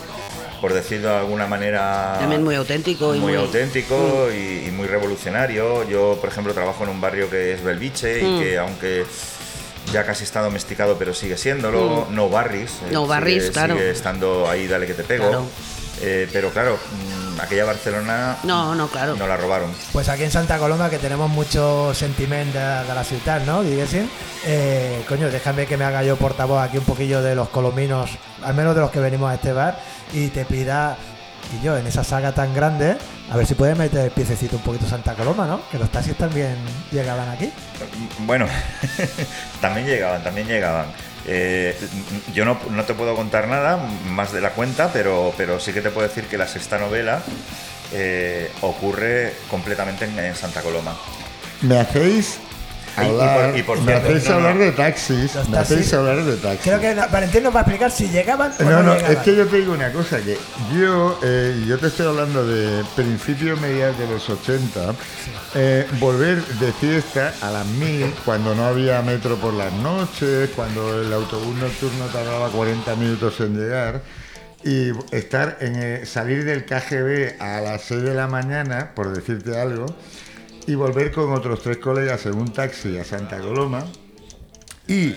[0.62, 4.86] por decirlo de alguna manera, También muy auténtico y muy muy- auténtico y, y muy
[4.86, 5.86] revolucionario.
[5.86, 8.40] Yo, por ejemplo, trabajo en un barrio que es Belviche y Mm.
[8.40, 9.04] que aunque
[9.92, 12.06] ya casi está domesticado, pero sigue siéndolo.
[12.10, 12.70] No Barris.
[12.88, 13.74] eh, No Barris, sigue- claro.
[13.74, 15.28] Sigue estando ahí, dale que te pego.
[15.28, 15.46] Claro.
[16.00, 19.14] Eh, pero claro, mm, aquella Barcelona No, no, claro.
[19.16, 19.72] no la robaron.
[19.92, 23.62] Pues aquí en Santa Coloma, que tenemos mucho sentimiento de, de la ciudad, ¿no?
[23.62, 24.08] Diguéssim.
[24.44, 28.10] Eh, coño, déjame que me haga yo portavoz aquí un poquillo de los colominos,
[28.42, 29.78] al menos de los que venimos a este bar,
[30.12, 30.96] y te pida,
[31.58, 32.96] y yo, en esa saga tan grande,
[33.30, 35.60] a ver si puedes meter el piececito un poquito Santa Coloma, ¿no?
[35.70, 36.56] Que los taxis también
[36.90, 37.50] llegaban aquí.
[38.20, 38.46] Bueno,
[39.60, 40.86] también llegaban, también llegaban.
[41.26, 41.76] Eh,
[42.34, 43.76] yo no, no te puedo contar nada
[44.10, 47.22] más de la cuenta, pero, pero sí que te puedo decir que la sexta novela
[47.92, 50.96] eh, ocurre completamente en, en Santa Coloma.
[51.62, 52.38] Me hacéis
[52.96, 54.36] Y- y por- y por me hacéis no, no.
[54.36, 55.32] hablar de taxis.
[55.48, 56.60] Me hacéis hablar de taxis.
[56.62, 59.16] Creo que Valentín nos va a explicar si llegaban o no, No, no, llegaban.
[59.16, 60.38] es que yo te digo una cosa, que
[60.78, 64.94] yo, eh, yo te estoy hablando de principios mediados de los 80,
[65.56, 71.00] eh, volver de fiesta a las 1000, cuando no había metro por las noches, cuando
[71.02, 74.00] el autobús nocturno tardaba 40 minutos en llegar,
[74.62, 79.60] y estar en eh, salir del KGB a las 6 de la mañana, por decirte
[79.60, 79.84] algo,
[80.66, 83.84] y volver con otros tres colegas en un taxi a Santa Coloma,
[84.86, 85.14] y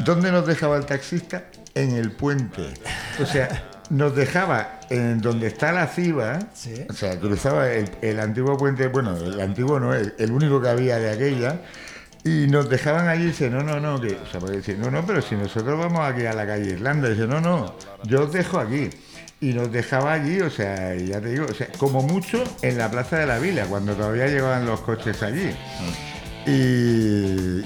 [0.00, 1.44] ¿Dónde nos dejaba el taxista?
[1.74, 2.74] En el puente.
[3.22, 6.84] O sea, nos dejaba en donde está la CIBA, Sí.
[6.88, 10.68] o sea, cruzaba el, el antiguo puente, bueno, el antiguo no, el, el único que
[10.68, 11.60] había de aquella,
[12.24, 14.90] y nos dejaban allí y dice, no, no, no, que, o sea, porque dice, no,
[14.90, 18.32] no, pero si nosotros vamos aquí a la calle Irlanda, dice, no, no, yo os
[18.32, 18.90] dejo aquí.
[19.44, 22.90] Y nos dejaba allí, o sea, ya te digo, o sea, como mucho en la
[22.90, 25.50] Plaza de la Vila, cuando todavía llevaban los coches allí.
[26.46, 26.50] Y,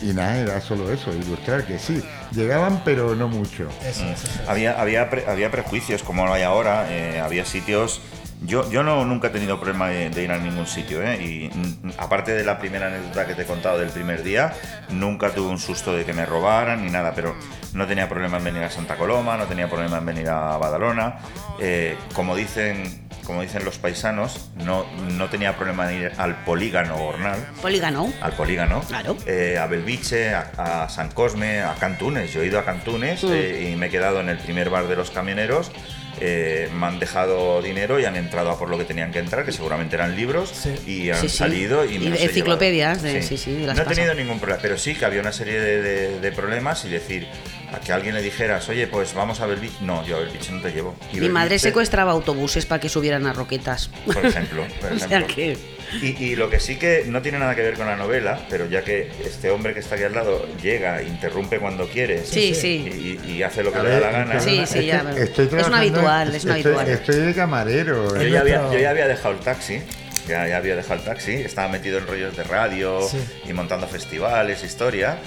[0.09, 2.03] y nada, era solo eso, ilustrar que sí,
[2.33, 3.69] llegaban pero no mucho.
[3.85, 4.41] Eso, eso, eso.
[4.51, 8.01] Había, había, pre- había prejuicios, como lo hay ahora, eh, había sitios...
[8.43, 11.17] Yo, yo no, nunca he tenido problema de, de ir a ningún sitio, ¿eh?
[11.23, 14.53] y mm, aparte de la primera anécdota que te he contado del primer día,
[14.91, 17.35] nunca tuve un susto de que me robaran ni nada, pero
[17.73, 21.19] no tenía problema en venir a Santa Coloma, no tenía problema en venir a Badalona.
[21.59, 24.87] Eh, como, dicen, como dicen los paisanos, no,
[25.17, 28.13] no tenía problema en ir al polígono Gornal, Polígono.
[28.23, 29.17] al polígono, Claro.
[29.27, 32.33] eh, a Belviche, a, a San Cosme, a Cantunes.
[32.33, 33.33] Yo he ido a Cantunes Mm.
[33.33, 35.73] eh, y me he quedado en el primer bar de los camioneros.
[36.21, 39.45] Eh, me han dejado dinero y han entrado a por lo que tenían que entrar,
[39.45, 40.75] que seguramente eran libros, Sí.
[40.87, 41.37] y han Sí, sí.
[41.39, 44.61] salido y, me Y los enciclopedias de- sí, sí, las no he tenido ningún problema,
[44.63, 47.27] pero sí que había una serie de, de- de problemas y decir
[47.73, 49.77] a que alguien le dijeras, oye, pues vamos a Belviche.
[49.83, 50.97] No, yo a Belviche no te llevo.
[51.13, 53.91] Y Mi madre secuestraba autobuses para que subieran a roquetas.
[54.07, 54.65] por ejemplo.
[54.81, 55.35] por O sea ejemplo.
[55.35, 58.41] que- Y, y lo que sí que no tiene nada que ver con la novela,
[58.51, 62.51] pero ya que este hombre que está aquí al lado llega, interrumpe cuando quiere Sí,
[62.51, 63.19] y, sí.
[63.27, 64.41] y- y hace lo que A le da ver, la gana.
[64.41, 66.89] Sí, sí, es ya, pero- estoy es un habitual, es un estoy, habitual.
[66.89, 68.15] Estoy de camarero.
[68.17, 68.31] Yo ¿eh?
[68.31, 69.81] ya, había, yo ya había dejado el taxi,
[70.29, 73.19] ya, ya había dejado el taxi, estaba metido en rollos de radio Sí.
[73.49, 75.19] y montando festivales, historia.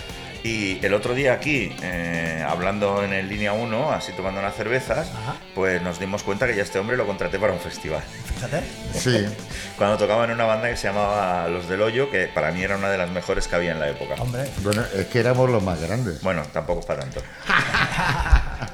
[0.44, 5.10] Y el otro día aquí, eh, hablando en el línea 1, así tomando unas cervezas,
[5.10, 5.36] Ajá.
[5.54, 8.02] pues nos dimos cuenta que ya este hombre lo contraté para un festival.
[8.36, 8.64] Fíjate.
[8.94, 9.26] Sí.
[9.78, 12.76] Cuando tocaba en una banda que se llamaba Los del Hoyo, que para mí era
[12.76, 14.16] una de las mejores que había en la época.
[14.20, 14.50] Hombre.
[14.64, 16.22] Bueno, es que éramos los más grandes.
[16.22, 17.22] Bueno, tampoco es para tanto.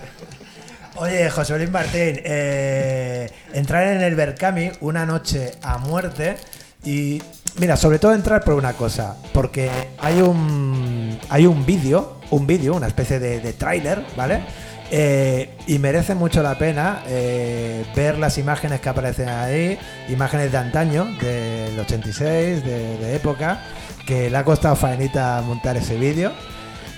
[0.95, 6.37] Oye, José Luis Martín, eh, entrar en el Berkami una noche a muerte
[6.83, 7.21] y
[7.57, 12.75] mira, sobre todo entrar por una cosa, porque hay un hay un vídeo, un vídeo,
[12.75, 14.41] una especie de, de tráiler, ¿vale?
[14.89, 19.77] Eh, y merece mucho la pena eh, ver las imágenes que aparecen ahí,
[20.07, 23.63] imágenes de antaño, del 86, de, de época,
[24.05, 26.31] que le ha costado faenita montar ese vídeo,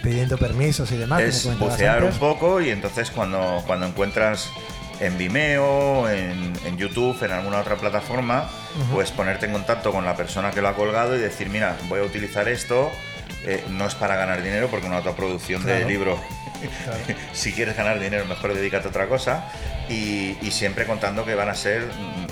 [0.04, 1.22] pidiendo permisos y demás.
[1.22, 4.50] es bucear un poco y entonces cuando, cuando encuentras
[5.00, 8.50] en Vimeo, en, en YouTube, en alguna otra plataforma,
[8.92, 12.00] pues ponerte en contacto con la persona que lo ha colgado y decir, mira, voy
[12.02, 12.92] a utilizar esto,
[13.46, 15.80] eh, no es para ganar dinero porque una autoproducción Claro.
[15.80, 16.20] de libro,
[16.84, 17.00] Claro.
[17.34, 19.46] si quieres ganar dinero mejor dedícate a otra cosa
[19.88, 21.86] y, y siempre contando que van a ser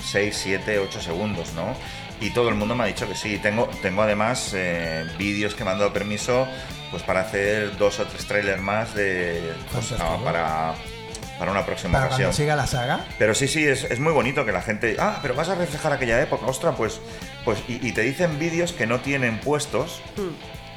[0.04, 1.74] 6, 7, 8 segundos, ¿no?
[2.20, 3.38] Y todo el mundo me ha dicho que sí.
[3.38, 6.46] Tengo, tengo además eh, vídeos que me han dado permiso
[6.90, 10.74] pues para hacer dos o tres trailers más de pues, ah, para,
[11.38, 12.26] para una próxima Para ocasión.
[12.26, 13.04] cuando siga la saga.
[13.18, 14.96] Pero sí, sí, es, es muy bonito que la gente.
[14.98, 17.00] Ah, pero vas a reflejar aquella época, ostra, pues.
[17.44, 20.00] pues y, y te dicen vídeos que no tienen puestos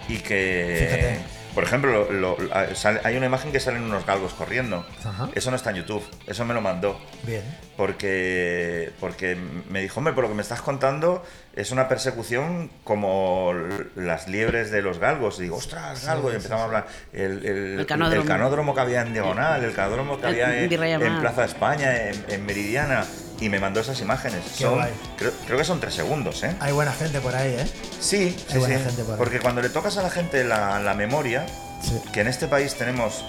[0.07, 0.87] y que.
[0.89, 1.41] Fíjate.
[1.53, 4.85] Por ejemplo, lo- lo- sale- hay una imagen que salen unos galgos corriendo.
[5.03, 5.27] Ajá.
[5.35, 6.97] Eso no está en YouTube, eso me lo mandó.
[7.23, 7.43] Bien.
[7.85, 9.35] Porque, porque
[9.69, 11.23] me dijo, hombre, por lo que me estás contando
[11.55, 13.53] es una persecución como
[13.95, 15.39] las liebres de los galgos.
[15.39, 16.87] Y digo, ostras, galgo, y empezamos a hablar.
[17.11, 18.21] El, el- El canódromo.
[18.21, 21.19] el canódromo que había en Diagonal, el canódromo que había en, en.
[21.21, 23.03] Plaza España, en, en Meridiana.
[23.39, 24.43] Y me mandó esas imágenes.
[24.45, 24.79] Son,
[25.17, 26.55] creo, creo que son tres segundos, ¿eh?
[26.59, 27.65] Hay buena gente por ahí, ¿eh?
[27.99, 28.83] Sí, Hay sí, buena sí.
[28.85, 29.17] gente por ahí.
[29.17, 31.47] Porque cuando le tocas a la gente la, la memoria,
[31.81, 31.99] Sí.
[32.13, 33.25] que en este país tenemos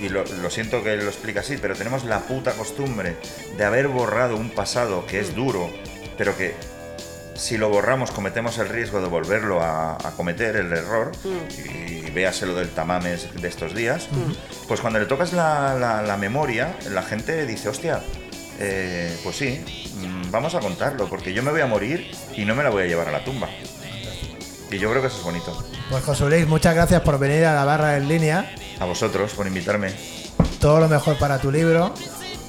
[0.00, 3.16] y lo, lo siento que lo explique así, pero tenemos la puta costumbre
[3.56, 5.70] de haber borrado un pasado que es duro,
[6.16, 6.54] pero que
[7.34, 12.44] si lo borramos cometemos el riesgo de volverlo a, a cometer el error y, véase
[12.46, 14.08] lo del tamames de estos días,
[14.66, 18.00] pues cuando le tocas la, la- la memoria, la gente dice, hostia,
[18.58, 19.64] eh, pues sí,
[19.96, 22.82] mm, vamos a contarlo, porque yo me voy a morir y no me la voy
[22.82, 23.48] a llevar a la tumba.
[24.70, 25.66] Y yo creo que eso es bonito.
[25.88, 28.54] Pues José Luis, muchas gracias por venir a la barra en línea.
[28.80, 29.92] A vosotros por invitarme.
[30.60, 31.94] Todo lo mejor para tu libro.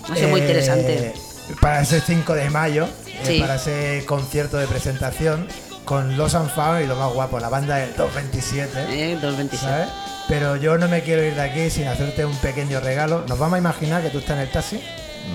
[0.09, 1.13] Ha sido muy interesante.
[1.59, 2.87] Para ese 5 de mayo,
[3.25, 5.47] eh, para ese concierto de presentación
[5.85, 8.79] con Los Anfaos y lo más guapo, la banda del 227.
[8.89, 9.57] Eh, 227.
[9.57, 9.89] ¿sabes?
[10.27, 13.25] Pero yo no me quiero ir de aquí sin hacerte un pequeño regalo.
[13.27, 14.81] Nos vamos a imaginar que tú estás en el taxi.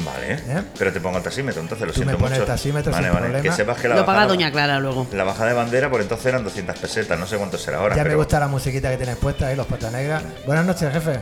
[0.05, 0.63] Vale, ¿Eh?
[0.79, 2.43] pero te pongo el taxímetro, entonces lo Tú me siento pones mucho.
[2.43, 3.27] el taxímetro vale, sin vale.
[3.31, 3.43] problema.
[3.51, 5.07] Que sepas que la Lo paga bajada, Doña Clara luego.
[5.13, 7.97] la bajada de bandera por entonces eran 200 pesetas, no sé cuánto será ahora.
[7.97, 10.23] ya me gusta la musiquita que tienes puesta ahí, los patas negras.
[10.45, 11.21] Buenas noches, jefe.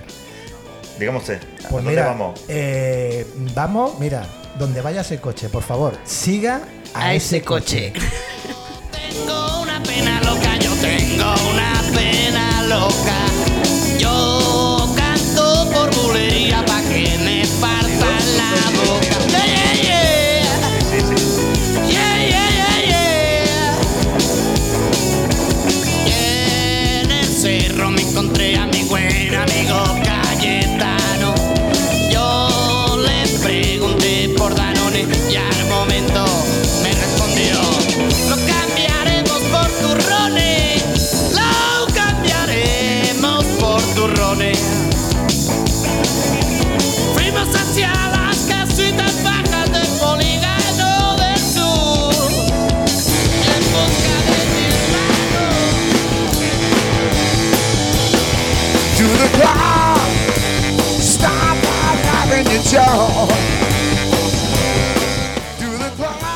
[0.99, 2.41] Dígame usted, ¿a Pues dónde mira, vamos?
[2.49, 4.25] eh, vamos, mira,
[4.59, 6.61] donde vaya ese coche, por favor, siga
[6.95, 7.93] a, A ese coche.
[8.93, 13.17] Tengo una pena loca, yo tengo una pena loca.
[13.99, 16.65] Yo canto por bulería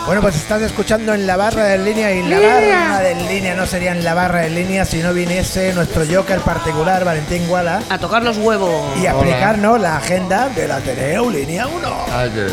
[0.07, 3.67] Bueno, pues estás escuchando en la barra de línea y la barra de línea no
[3.67, 7.99] sería en la barra de línea si no viniese nuestro Joker particular, Valentín Guala, A
[7.99, 8.97] tocar los huevos.
[8.99, 11.89] y aplicarnos la agenda de la Ateneo Línea 1.
[12.11, 12.47] Ay, qué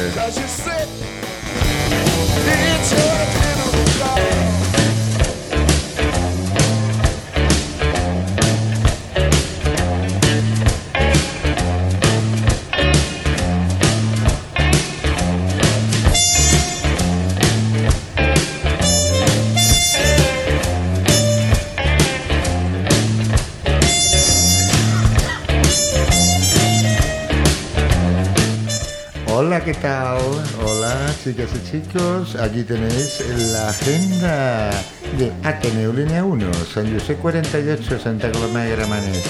[29.55, 30.17] Hola, ¿qué tal?
[30.65, 32.35] Hola, chicas y chicos.
[32.35, 34.69] Aquí tenéis la agenda
[35.17, 39.23] de Ateneo Línea 1, San José 48, Santa Coloma de Gramenet.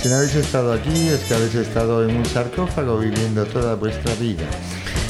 [0.00, 4.14] Si no habéis estado aquí, es que habéis estado en un sarcófago viviendo toda vuestra
[4.14, 4.44] vida.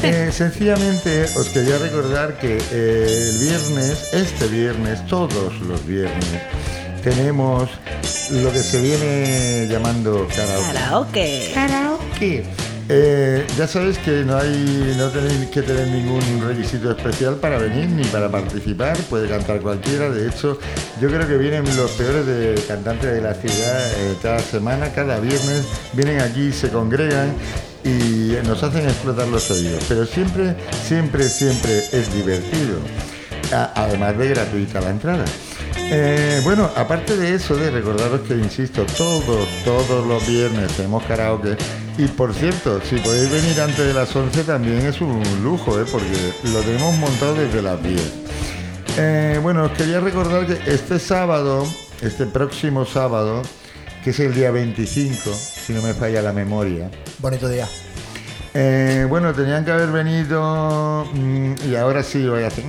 [0.02, 6.40] Eh, sencillamente os quería recordar que eh, el viernes, este viernes, todos los viernes,
[7.04, 7.68] tenemos
[8.30, 10.72] lo que se viene llamando karaoke.
[10.72, 11.50] Karaoke.
[11.52, 12.61] Karaoke.
[12.95, 17.88] Eh, ya sabéis que no hay, no tenéis que tener ningún requisito especial para venir
[17.88, 20.11] ni para participar, puede cantar cualquiera.
[20.11, 20.59] De hecho,
[21.01, 25.64] yo creo que vienen los peores cantantes de la ciudad eh, cada semana, cada viernes,
[25.95, 27.32] vienen aquí, se congregan
[27.82, 29.82] y nos hacen explotar los oídos.
[29.88, 30.55] Pero siempre,
[30.86, 32.76] siempre, siempre es divertido.
[33.74, 35.24] Además de gratuita la entrada.
[35.78, 41.57] Eh, bueno, aparte de eso, de recordaros que, insisto, todos, todos los viernes tenemos karaoke.
[41.99, 45.84] Y por cierto, si podéis venir antes de las 11 también es un lujo, ¿eh?
[45.90, 48.01] porque lo tenemos montado desde las 10.
[48.99, 51.66] Eh, bueno, os quería recordar que este sábado,
[52.01, 53.43] este próximo sábado,
[54.03, 57.68] que es el día 25, si no me falla la memoria, Bonito día.
[58.55, 62.64] eh, bueno, tenían que haber venido mm, y ahora sí voy a hacer.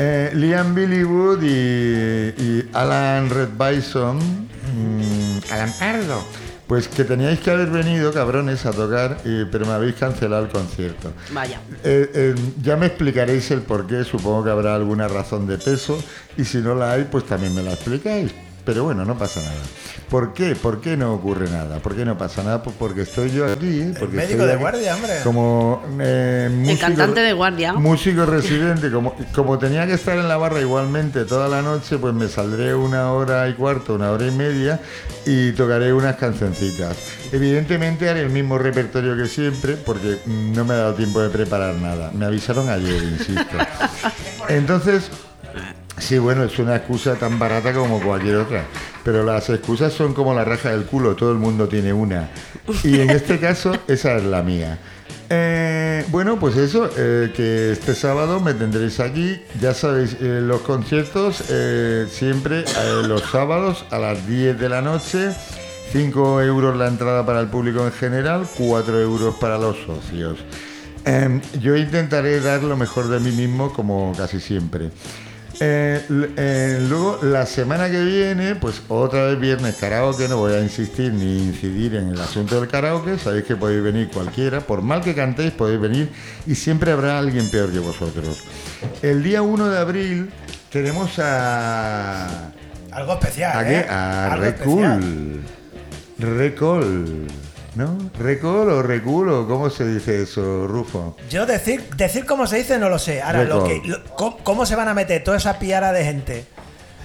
[0.00, 6.22] Eh, Liam Billy Wood y, y Alan Red Bison, mm, Alan Pardo.
[6.68, 9.16] Pues que teníais que haber venido, cabrones, a tocar,
[9.50, 11.12] pero me habéis cancelado el concierto.
[11.32, 11.60] Vaya.
[11.82, 15.98] Eh, eh, ya me explicaréis el por qué, supongo que habrá alguna razón de peso
[16.36, 18.32] y si no la hay, pues también me la explicáis.
[18.68, 19.62] Pero bueno, no pasa nada.
[20.10, 20.54] ¿Por qué?
[20.54, 21.78] ¿Por qué no ocurre nada?
[21.78, 22.62] ¿Por qué no pasa nada?
[22.62, 23.94] Pues porque estoy yo aquí.
[23.98, 25.14] Porque médico de aquí guardia, hombre.
[25.24, 27.72] Como eh, músico, cantante de guardia.
[27.72, 28.90] Músico residente.
[28.90, 32.74] Como, como tenía que estar en la barra igualmente toda la noche, pues me saldré
[32.74, 34.78] una hora y cuarto, una hora y media
[35.24, 36.94] y tocaré unas cancioncitas.
[37.32, 41.74] Evidentemente haré el mismo repertorio que siempre porque no me ha dado tiempo de preparar
[41.76, 42.10] nada.
[42.12, 43.56] Me avisaron ayer, insisto.
[44.50, 45.10] Entonces,
[45.98, 48.64] Sí, bueno, es una excusa tan barata como cualquier otra.
[49.04, 52.30] Pero las excusas son como la raja del culo, todo el mundo tiene una.
[52.84, 54.78] Y en este caso, esa es la mía.
[55.30, 59.40] Eh, bueno, pues eso, eh, que este sábado me tendréis aquí.
[59.60, 61.42] Ya sabéis, eh, los conciertos
[62.10, 62.64] siempre
[63.06, 65.30] los sábados a las 10 de la noche.
[65.92, 70.38] 5 euros la entrada para el público en general, 4 euros para los socios.
[71.06, 74.90] Eh, yo intentaré dar lo mejor de mí mismo como casi siempre.
[75.60, 76.04] Eh,
[76.36, 81.12] eh, luego, la semana que viene, pues otra vez viernes karaoke, no voy a insistir
[81.12, 85.14] ni incidir en el asunto del karaoke, sabéis que podéis venir cualquiera, por mal que
[85.14, 86.10] cantéis podéis venir
[86.46, 88.44] y siempre habrá alguien peor que vosotros.
[89.02, 90.30] El día 1 de abril
[90.70, 92.52] tenemos a...
[92.92, 93.58] Algo especial.
[93.58, 93.78] ¿A qué?
[93.80, 93.86] ¿eh?
[93.88, 95.00] A Algo especial.
[96.18, 96.36] Recul.
[96.36, 97.26] Recol.
[97.78, 97.96] ¿No?
[98.18, 101.16] ¿Recol o recul o cómo se dice eso, Rufo?
[101.30, 103.22] Yo decir, decir cómo se dice no lo sé.
[103.22, 106.44] Ahora, lo que, lo- ¿cómo, cómo se van a meter toda esa piara de gente?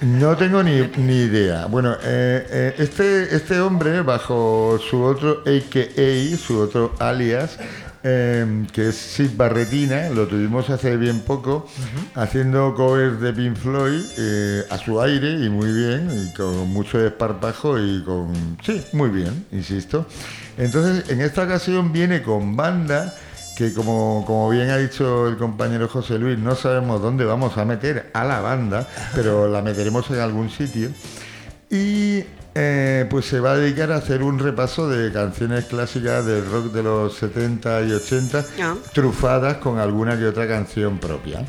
[0.02, 1.66] No tengo ni, ni idea.
[1.66, 7.56] Bueno, eh, eh, este, este hombre, bajo su otro AKA, su otro alias,
[8.02, 11.68] eh, que es Sid Barretina, lo tuvimos hace bien poco,
[12.16, 16.98] haciendo covers de Pink Floyd eh, a su aire y muy bien, y con mucho
[16.98, 18.58] desparpajo y con...
[18.66, 20.04] Sí, muy bien, insisto.
[20.58, 23.14] Entonces, en esta ocasión viene con banda
[23.56, 27.64] que como, como bien ha dicho el compañero José Luis, no sabemos dónde vamos a
[27.64, 30.90] meter a la banda, pero la meteremos en algún sitio.
[31.70, 32.24] Y
[32.56, 36.72] eh, pues se va a dedicar a hacer un repaso de canciones clásicas del rock
[36.72, 38.74] de los 70 y 80, Ah.
[38.92, 41.44] trufadas con alguna que otra canción propia.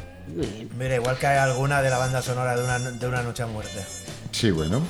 [0.78, 3.48] Mira, igual que hay alguna de la banda sonora de una, de una noche a
[3.48, 3.84] muerte.
[4.32, 4.82] Sí, bueno.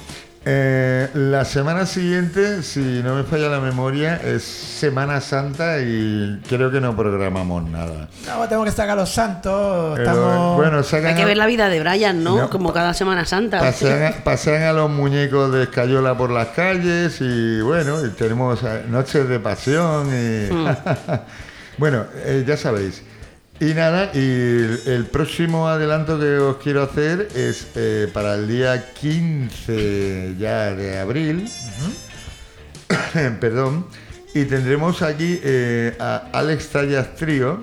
[0.47, 6.69] Eh, la semana siguiente, si no me falla la memoria, es Semana Santa y creo
[6.69, 8.07] que no programamos nada.
[8.27, 9.93] No, tengo que estar a los santos.
[9.97, 10.55] Pero, Estamos...
[10.57, 12.37] bueno, sacan Hay que a- ver la vida de Brian, ¿no?
[12.37, 13.59] No, Como cada Semana Santa.
[13.59, 18.61] Pasean a, pasean a los muñecos de escayola por las calles y bueno, y tenemos
[18.61, 20.47] eh, noches de pasión y...
[21.79, 23.01] bueno, eh, ya sabéis.
[23.57, 28.93] Y nada, y el, próximo adelanto que os quiero hacer es eh, para el día
[28.93, 31.49] 15 ya de abril,
[33.39, 33.85] perdón,
[34.33, 37.59] y tendremos aquí eh, a Alex Tallas Trío.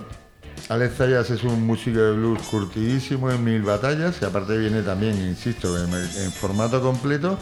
[0.71, 5.15] Alex Tallas es un músico de blues curtidísimo en mil batallas y aparte viene también,
[5.17, 7.39] insisto, en, en formato completo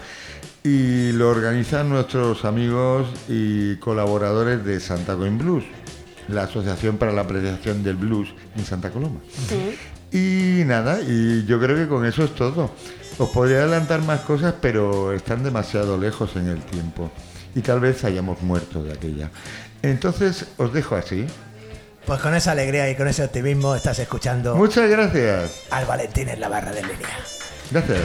[0.64, 5.64] y lo organizan nuestros amigos y colaboradores de Santa Coin Blues,
[6.34, 9.20] la Asociación para la Apreciación del Blues en Santa Coloma.
[10.12, 12.70] Y nada, y yo creo que con eso es todo.
[13.18, 17.10] Os podría adelantar más cosas, pero están demasiado lejos en el tiempo.
[17.54, 19.30] Y tal vez hayamos muerto de aquella.
[19.82, 21.26] Entonces, os dejo así.
[22.06, 25.52] Pues con esa alegría y con ese optimismo estás escuchando Muchas gracias.
[25.70, 27.08] al Valentín en la barra de línea.
[27.70, 28.00] Gracias.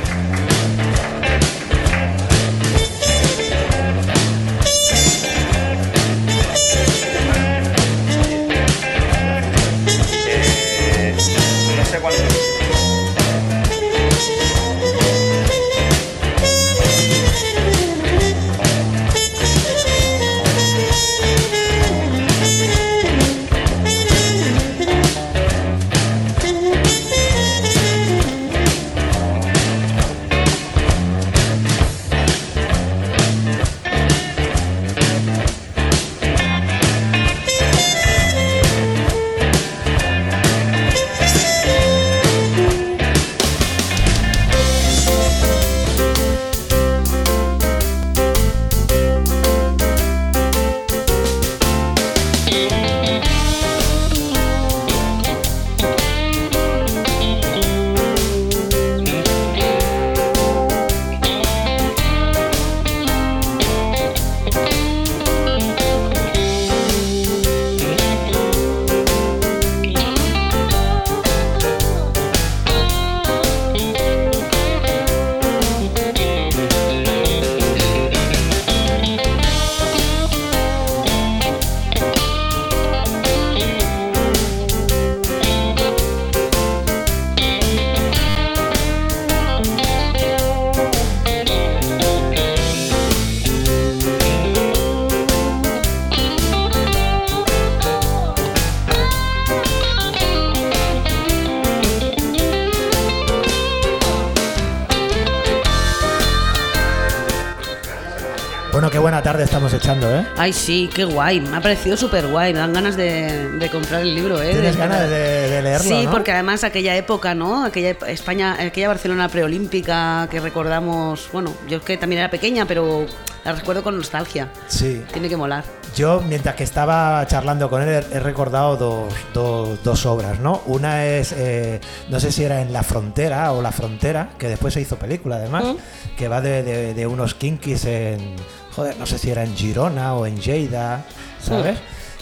[109.06, 110.26] Buena tarde estamos echando, ¿eh?
[110.36, 111.40] Ay, sí, qué guay.
[111.40, 112.54] Me ha parecido súper guay.
[112.54, 114.50] Me dan ganas de, de comprar el libro, ¿eh?
[114.54, 115.08] Tienes De- ganas de,
[115.48, 116.10] de leerlo, Sí, ¿no?
[116.12, 117.64] porque además aquella época, ¿no?
[117.66, 123.06] Aquella España, aquella Barcelona preolímpica que recordamos, bueno, yo es que también era pequeña, pero
[123.44, 124.50] la recuerdo con nostalgia.
[124.66, 125.04] Sí.
[125.14, 125.64] Tiene que molar.
[125.96, 130.64] Yo, mientras que estaba charlando con él, he he recordado dos, dos- dos obras, ¿no?
[130.66, 131.80] Una es, eh,
[132.10, 135.36] no sé si era en La Frontera o La Frontera, que después se hizo película
[135.36, 136.16] además, Mm.
[136.18, 138.36] que va de, de- de unos kinkis en,
[138.76, 141.06] joder, no sé si era en Girona o en Lleida,
[141.42, 141.78] ¿sabes?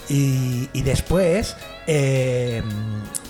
[0.09, 1.55] Y, y después
[1.87, 2.61] eh,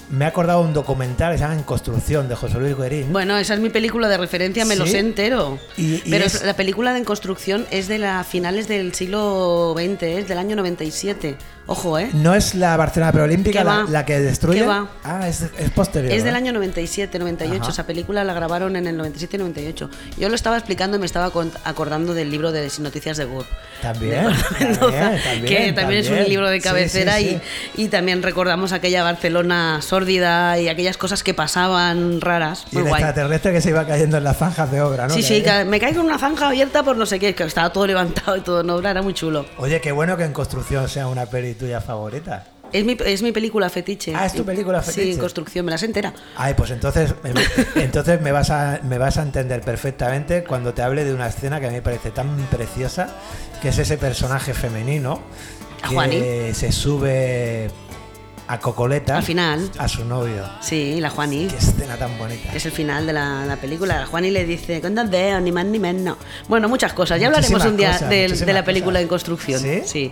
[0.10, 3.12] me he acordado de un documental que se llama En Construcción, de José Luis Guerín.
[3.14, 4.92] Bueno, esa es mi película de referencia, me lo ¿Sí?
[4.92, 5.58] sé entero.
[5.78, 9.74] Y- y Pero es- la película de En Construcción es de las finales del siglo
[9.78, 11.36] XX, es del año 97.
[11.66, 12.10] Ojo, ¿eh?
[12.14, 14.66] ¿No es la Barcelona preolímpica ¿Qué la, la que destruye?
[15.04, 16.12] Ah, es, es posterior.
[16.14, 16.38] Es del ¿eh?
[16.38, 17.62] año 97, 98.
[17.64, 17.72] Ajá.
[17.72, 19.90] Esa película la grabaron en el 97 y 98.
[20.18, 21.32] Yo lo estaba explicando y me estaba
[21.64, 23.46] acordando del libro de Sin Noticias de Good.
[23.82, 24.26] También,
[24.60, 26.24] también, también, que también, es también.
[26.26, 27.40] un libro de Sí, sí, cabecera sí.
[27.78, 32.66] Y, y también recordamos aquella Barcelona sórdida y aquellas cosas que pasaban raras.
[32.72, 33.02] Y Muy el guay.
[33.04, 35.14] extraterrestre que se iba cayendo en las zanjas de obra, ¿no?
[35.14, 37.72] Sí, sí, había- me caigo en una zanja abierta por no sé qué, que estaba
[37.72, 39.46] todo levantado y todo en obra, era muy chulo.
[39.58, 42.48] Oye, qué bueno que en construcción sea una peli tuya favorita.
[42.72, 44.14] Es mi, es mi película fetiche.
[44.16, 45.12] Ah, ¿es tu película Sí, fetiche?
[45.14, 46.12] en construcción, me las entera.
[46.36, 47.14] Ay, pues entonces,
[47.76, 51.60] entonces me vas a me vas a entender perfectamente cuando te hable de una escena
[51.60, 53.10] que a mí me parece tan preciosa,
[53.62, 55.20] que es ese personaje femenino
[55.88, 56.54] que Juani.
[56.54, 57.70] se sube
[58.48, 59.70] a Cocoleta Al final.
[59.78, 60.44] a su novio.
[60.60, 61.48] Sí, la Juani.
[61.48, 62.54] Qué escena tan bonita.
[62.54, 64.06] Es el final de la, la película.
[64.08, 65.40] Juani le dice, ¿cuántas veo?
[65.42, 66.18] Ni más ni menos.
[66.48, 67.20] Bueno, muchas cosas.
[67.22, 69.02] Ya hablaremos un día cosas, de, la película cosas.
[69.04, 69.62] en construcción.
[69.86, 70.12] ¿Sí?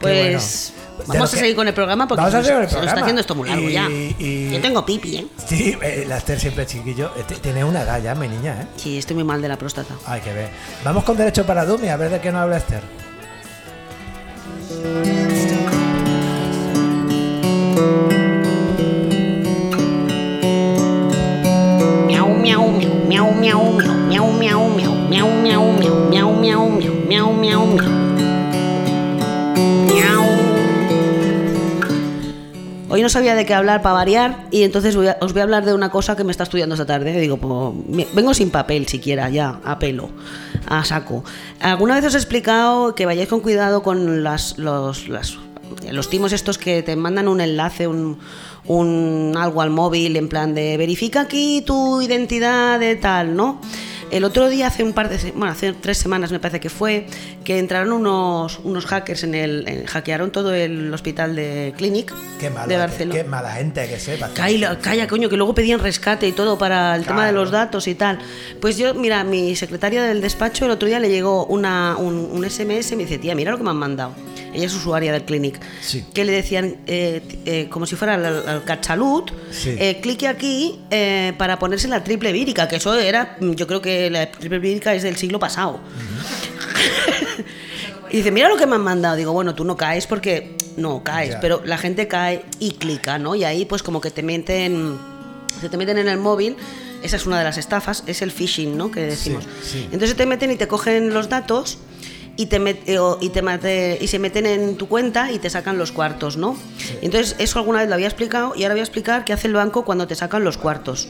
[0.00, 0.72] Pues
[1.06, 1.14] bueno.
[1.14, 2.84] Vamos a seguir con el programa porque Vamos a se, seguir con el se nos
[2.84, 3.00] está programa.
[3.06, 3.88] haciendo esto muy largo Y- ya.
[3.90, 5.26] y- Yo tengo pipi, ¿eh?
[5.46, 7.12] Sí, eh, la Esther siempre chiquillo.
[7.16, 8.66] eh, Tiene una edad ya, mi niña, ¿eh?
[8.76, 9.94] Sí, estoy muy mal de la próstata.
[10.06, 10.50] Hay que ver.
[10.84, 12.82] Vamos con Derecho para Dumi, a ver de qué nos habla Esther.
[33.10, 35.74] Sabía de qué hablar para variar y entonces voy a- os voy a hablar de
[35.74, 37.18] una cosa que me está estudiando esta tarde.
[37.20, 40.08] Digo, pues, vengo sin papel siquiera, ya, a pelo,
[40.66, 41.22] a saco.
[41.60, 45.38] Alguna vez os he explicado que vayáis con cuidado con las, los, las-
[45.90, 48.18] los timos estos que te mandan un enlace, un,
[48.66, 53.60] un algo al móvil en plan de verifica aquí tu identidad de tal, ¿no?
[54.10, 57.06] El otro día, hace un par de bueno, hace tres semanas me parece que fue,
[57.44, 59.64] que entraron unos, unos hackers en el.
[59.68, 63.14] en- hackearon todo el hospital de Clinic Qué de Barcelona.
[63.22, 64.28] qué mala gente que sepa.
[64.34, 67.86] Calla, calla, coño, que luego pedían rescate y todo para el tema de los datos
[67.86, 68.18] y tal.
[68.60, 72.44] Pues yo, mira, mi secretaria del despacho el otro día le llegó una, un, un
[72.50, 74.12] SMS y me dice, tía, mira lo que me han mandado.
[74.52, 75.60] Ella es usuaria del Clinic.
[75.80, 76.04] Sí.
[76.12, 79.76] Que le decían, eh, eh, como si fuera el Catsalud, Sí.
[79.78, 83.99] eh, clique aquí eh, para ponerse la triple vírica, que eso era, yo creo que
[84.08, 85.80] la triple vírica es del siglo pasado.
[88.10, 89.16] Y dice, mira lo que me han mandado.
[89.16, 91.40] Digo, bueno, tú no caes porque no caes, Ya.
[91.40, 93.34] pero la gente cae y clica, ¿no?
[93.34, 94.96] Y ahí pues como que te meten,
[95.60, 96.56] se te meten en el móvil.
[97.02, 98.90] Esa es una de las estafas, es el phishing, ¿no?
[98.90, 99.44] Que decimos.
[99.62, 99.84] sí.
[99.92, 101.78] Entonces te meten y te cogen los datos
[102.36, 105.48] y te, met- eh, y, te mate- y se meten en tu cuenta y te
[105.48, 106.56] sacan los cuartos, ¿no?
[107.00, 109.46] Y Entonces eso alguna vez lo había explicado y ahora voy a explicar qué hace
[109.46, 111.08] el banco cuando te sacan los cuartos.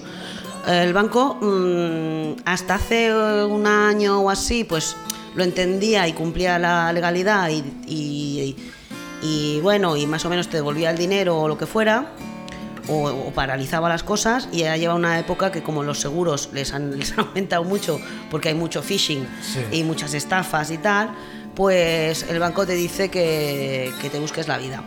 [0.67, 4.97] El banco mm, hasta hace un año o así, pues
[5.35, 8.57] lo entendía y cumplía la legalidad y, y-
[9.23, 12.13] y, bueno, y más o menos te devolvía el dinero o lo que fuera,
[12.89, 16.73] o, o paralizaba las cosas y ya lleva una época que como los seguros les
[16.73, 18.01] han, les han aumentado mucho
[18.31, 19.61] porque hay mucho phishing Sí.
[19.79, 21.11] y muchas estafas y tal,
[21.55, 24.83] pues el banco te dice que, que te busques la vida.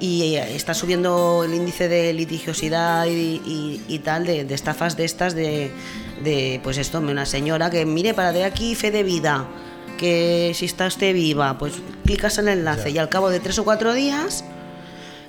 [0.00, 3.10] Y eh, está subiendo el índice de litigiosidad y,
[3.44, 5.70] y- y tal, de, de estafas de estas, de,
[6.22, 9.46] de, pues esto, una señora que mire para de aquí fe de vida,
[9.98, 11.72] que si está usted viva, pues
[12.04, 14.44] clicas en el enlace y al cabo de tres o cuatro días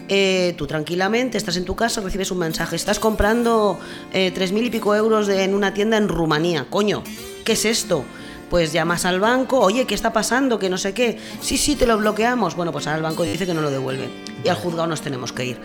[0.07, 3.79] eh, tú tranquilamente estás en tu casa, recibes un mensaje, estás comprando
[4.13, 6.65] eh, tres mil y pico euros de- en una tienda en Rumanía.
[6.69, 7.03] Coño,
[7.43, 8.05] ¿qué es esto?
[8.49, 10.57] Pues llamas al banco, oye, ¿qué está pasando?
[10.57, 11.19] Que no sé qué.
[11.41, 12.55] Sí, sí, te lo bloqueamos.
[12.55, 14.09] Bueno, pues ahora el banco dice que no lo devuelve.
[14.43, 15.57] Y al juzgado nos tenemos que ir.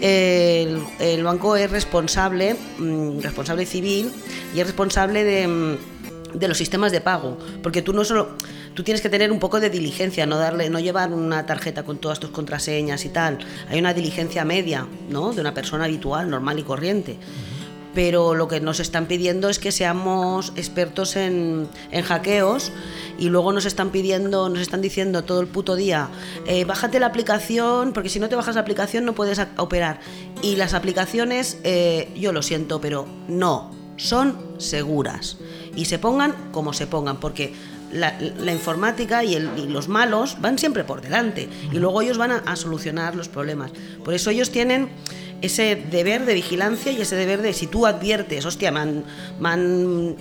[0.00, 4.12] El, banco es responsable, mm, responsable civil,
[4.54, 7.38] y es responsable de, mm, de los sistemas de pago.
[7.62, 8.36] Porque tú no solo
[8.78, 11.98] tú tienes que tener un poco de diligencia, no darle, no llevar una tarjeta con
[11.98, 13.38] todas tus contraseñas y tal.
[13.68, 15.32] Hay una diligencia media, ¿no?
[15.32, 17.18] De una persona habitual, normal y corriente.
[17.94, 22.70] Pero lo que nos están pidiendo es que seamos expertos en, en hackeos
[23.18, 26.08] y luego nos están pidiendo, nos están diciendo todo el puto día,
[26.46, 30.00] eh, bájate la aplicación, porque si no te bajas la aplicación no puedes operar.
[30.42, 35.38] Y las aplicaciones, eh, yo lo siento, pero no, son seguras.
[35.74, 37.52] Y se pongan como se pongan, porque
[37.92, 42.18] la, la informática y, el- y los malos van siempre por delante y luego ellos
[42.18, 43.70] van a, a solucionar los problemas.
[44.04, 44.90] Por eso ellos tienen
[45.42, 49.04] ese deber de vigilancia y ese deber de si tú adviertes, hostia, me han,
[49.38, 50.16] me han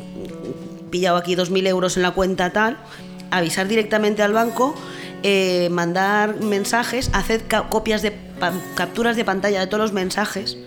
[0.89, 2.77] pillado aquí 2.000 euros en la cuenta tal,
[3.31, 4.75] avisar directamente al banco,
[5.23, 8.13] eh, mandar mensajes, hacer copias de
[8.75, 10.57] capturas de pantalla de todos los mensajes,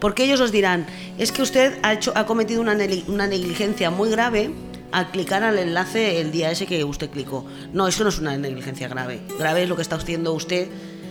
[0.00, 0.86] porque ellos os dirán,
[1.18, 2.76] es que usted ha, hecho, ha cometido una,
[3.08, 4.50] una negligencia muy grave
[4.90, 7.44] al clicar al enlace el día ese que usted clicó.
[7.72, 9.20] No, eso no es una negligencia grave.
[9.38, 10.68] Grave es lo que está haciendo usted,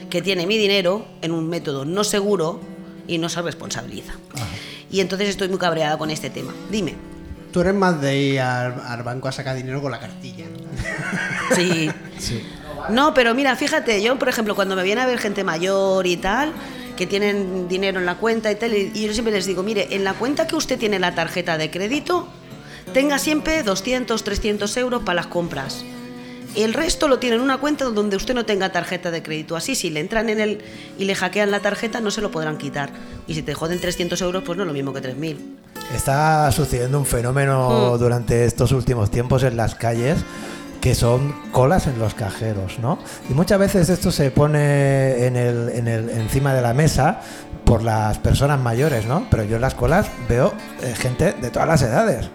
[0.09, 2.59] que tiene mi dinero en un método no seguro
[3.09, 4.13] y no se responsabiliza.
[4.91, 6.53] Y entonces estoy muy cabreada con este tema.
[6.71, 6.95] Dime.
[7.51, 10.45] Tú eres más de ir al, al banco a sacar dinero con la cartilla.
[11.49, 11.55] ¿no?
[11.55, 11.89] Sí.
[12.89, 16.17] No, pero mira, fíjate, yo por ejemplo, cuando me viene a ver gente mayor y
[16.17, 16.53] tal,
[16.95, 19.87] que tienen dinero en la cuenta y tal, y y yo siempre les digo, mire,
[19.95, 22.27] en la cuenta que usted tiene la tarjeta de crédito,
[22.93, 25.83] tenga siempre 200, 300 euros para las compras.
[26.55, 29.55] El resto lo tiene en una cuenta donde usted no tenga tarjeta de crédito.
[29.55, 30.61] Así, si le entran en el
[30.97, 32.89] y le hackean la tarjeta, no se lo podrán quitar.
[33.27, 35.37] Y si te joden 300 euros, pues no es lo mismo que 3.000.
[35.95, 37.99] Está sucediendo un fenómeno Mm.
[37.99, 40.17] durante estos últimos tiempos en las calles
[40.81, 42.99] que son colas en los cajeros, ¿no?
[43.29, 47.19] Y muchas veces esto se pone en el, en el- encima de la mesa
[47.65, 49.27] por las personas mayores, ¿no?
[49.29, 52.29] Pero yo en las colas veo eh, gente de todas las edades,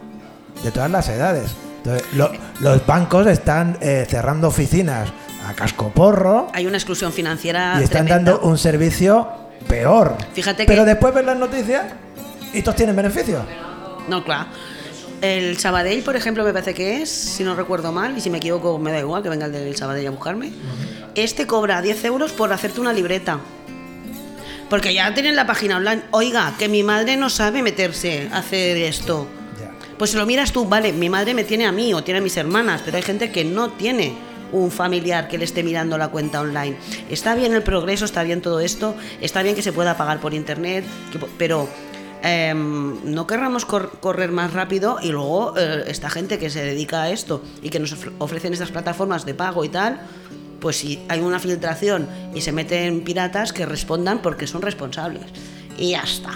[0.62, 1.50] de todas las edades.
[1.84, 5.10] Entonces, lo- los bancos están eh, cerrando oficinas
[5.46, 7.76] a cascoporro Hay una exclusión financiera.
[7.78, 8.32] y están tremenda.
[8.32, 9.28] dando un servicio
[9.68, 10.16] peor.
[10.32, 11.84] Fíjate Pero que- después ves las noticias
[12.54, 13.42] y todos tienen beneficios.
[14.08, 14.46] No, claro.
[15.20, 18.38] El Sabadell, por ejemplo, me parece que es, si no recuerdo mal, y si me
[18.38, 20.52] equivoco me da igual que venga el del Sabadell a buscarme.
[21.14, 23.38] Este cobra 10 euros por hacerte una libreta.
[24.70, 26.02] Porque ya tienen la página online.
[26.10, 29.26] Oiga, que mi madre no sabe meterse a hacer esto.
[29.98, 32.22] Pues si lo miras tú, vale, mi madre me tiene a mí o tiene a
[32.22, 34.14] mis hermanas, pero hay gente que no tiene
[34.52, 36.76] un familiar que le esté mirando la cuenta online.
[37.10, 40.34] Está bien el progreso, está bien todo esto, está bien que se pueda pagar por
[40.34, 40.84] internet,
[41.38, 41.68] pero
[42.22, 47.02] em, no querramos cor- correr más rápido y luego eh, esta gente que se dedica
[47.02, 50.00] a esto y que nos ofre- ofrecen estas plataformas de pago y tal,
[50.60, 55.24] pues si hay una filtración y se meten piratas que respondan porque son responsables.
[55.78, 56.32] Y ya está.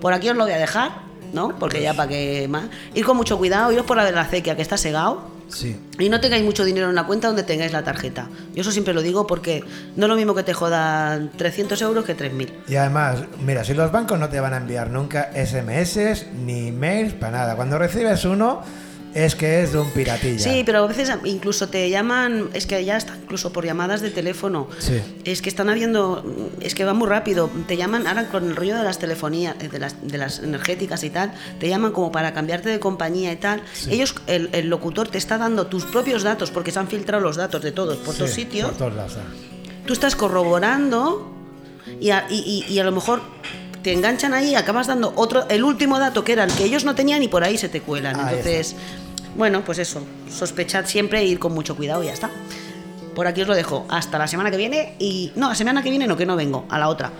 [0.00, 0.92] Por aquí os lo voy a dejar,
[1.32, 1.58] ¿no?
[1.58, 2.64] Porque ya para que más.
[2.94, 5.30] Ir con mucho cuidado, iros por la de la acequia que está segado.
[5.48, 5.78] Sí.
[5.98, 8.28] Y no tengáis mucho dinero en la cuenta donde tengáis la tarjeta.
[8.54, 9.62] Yo eso siempre lo digo porque
[9.96, 12.48] no es lo mismo que te jodan 300 euros que 3.000.
[12.68, 17.14] Y además, mira, si los bancos no te van a enviar nunca SMS ni mails
[17.14, 17.56] para nada.
[17.56, 18.62] Cuando recibes uno,
[19.14, 20.38] es que es de un piratilla.
[20.38, 24.10] Sí, pero a veces incluso te llaman, es que ya está incluso por llamadas de
[24.10, 24.68] teléfono.
[24.78, 25.00] Sí.
[25.24, 26.24] Es que están habiendo,
[26.60, 27.50] es que va muy rápido.
[27.68, 31.10] Te llaman ahora con el rollo de las telefonías, de las, de las energéticas y
[31.10, 33.62] tal, te llaman como para cambiarte de compañía y tal.
[33.90, 37.36] Ellos, el, el locutor te está dando tus propios datos porque se han filtrado los
[37.36, 38.68] datos de todos por Sí, todos sitios.
[38.70, 39.16] Por todos lados.
[39.86, 41.32] Tú estás corroborando
[42.00, 43.20] y a, y- y- y a lo mejor
[43.82, 46.94] te enganchan ahí, acabas dando otro, el último dato que era el que ellos no
[46.94, 48.14] tenían y por ahí se te cuelan.
[48.20, 48.76] Ahí Entonces,
[49.36, 52.30] bueno, pues eso, sospechad siempre e ir con mucho cuidado y ya está.
[53.14, 53.86] Por aquí os lo dejo.
[53.88, 55.32] Hasta la semana que viene y...
[55.36, 57.10] No, la semana que viene no, que no vengo, a la otra.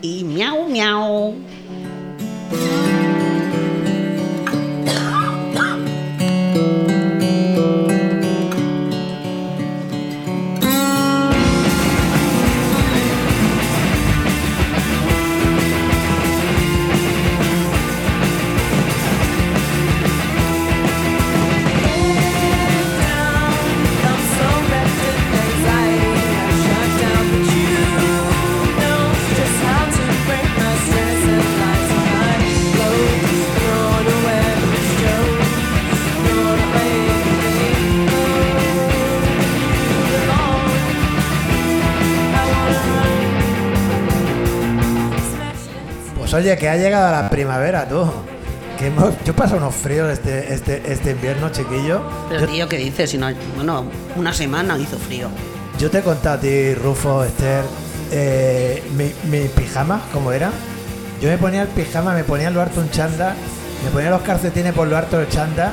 [0.00, 1.34] Y miau, miau.
[46.42, 48.04] Oye, que ha llegado la primavera, tú.
[48.78, 52.02] Que hemos, yo he pasado unos fríos este, este, este invierno, chiquillo.
[52.28, 53.10] Pero Yo, tío, ¿qué dices?
[53.10, 53.84] Si no, bueno,
[54.16, 55.28] una semana hizo frío.
[55.78, 57.62] yo te he contado a ti, Rufo, Esther,
[58.10, 60.50] eh, mi, mi pijama, ¿cómo era?
[61.20, 63.34] Yo me ponía el pijama, me ponía lo harto un chanda,
[63.84, 65.72] me ponía los calcetines por lo harto el chanda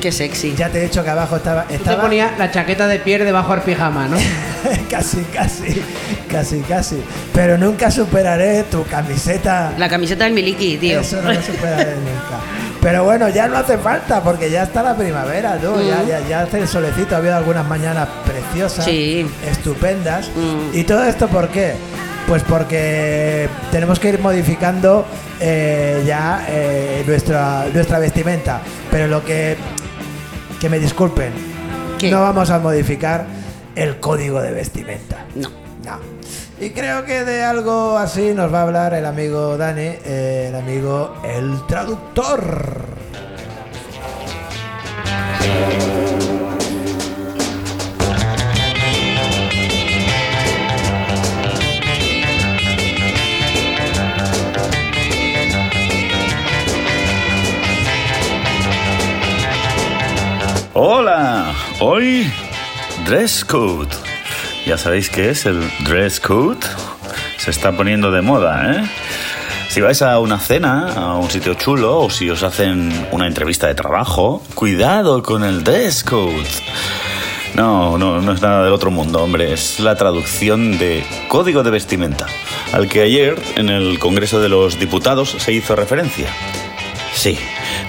[0.00, 0.56] Qué sexy.
[0.56, 1.62] Ya te he dicho que abajo estaba.
[1.62, 4.16] Te estaba ponía la chaqueta de piel debajo del pijama, ¿no?
[4.90, 5.82] casi, casi,
[6.30, 7.02] casi, casi.
[7.32, 9.72] Pero nunca superaré tu camiseta.
[9.78, 11.00] La camiseta del Miliki, tío.
[11.00, 12.40] Eso no lo superaré nunca.
[12.80, 15.80] Pero bueno, ya no hace falta porque ya está la primavera, tú.
[15.80, 17.14] Ya, ya, ya hace el solecito.
[17.14, 19.26] Ha habido algunas mañanas preciosas, Sí.
[19.48, 20.28] estupendas.
[20.34, 20.76] Mm.
[20.76, 21.74] ¿Y todo esto por qué?
[22.26, 25.04] Pues porque tenemos que ir modificando
[25.40, 28.60] eh, ya eh, nuestra, nuestra vestimenta.
[28.90, 29.56] Pero lo que.
[30.60, 31.32] Que me disculpen.
[31.98, 32.10] ¿Qué?
[32.10, 33.26] No vamos a modificar
[33.74, 35.26] el código de vestimenta.
[35.34, 35.50] No.
[35.84, 35.98] No.
[36.60, 40.54] Y creo que de algo así nos va a hablar el amigo Dani, eh, el
[40.54, 42.92] amigo el traductor.
[60.74, 62.32] Hola, hoy
[63.04, 63.88] dress code.
[64.66, 66.60] Ya sabéis qué es el dress code.
[67.38, 68.84] Se está poniendo de moda, ¿eh?
[69.68, 73.66] Si vais a una cena, a un sitio chulo, o si os hacen una entrevista
[73.66, 76.46] de trabajo, cuidado con el dress code.
[77.54, 79.52] No, no, no es nada del otro mundo, hombre.
[79.52, 82.26] Es la traducción de código de vestimenta,
[82.72, 86.28] al que ayer en el Congreso de los Diputados se hizo referencia.
[87.14, 87.38] Sí,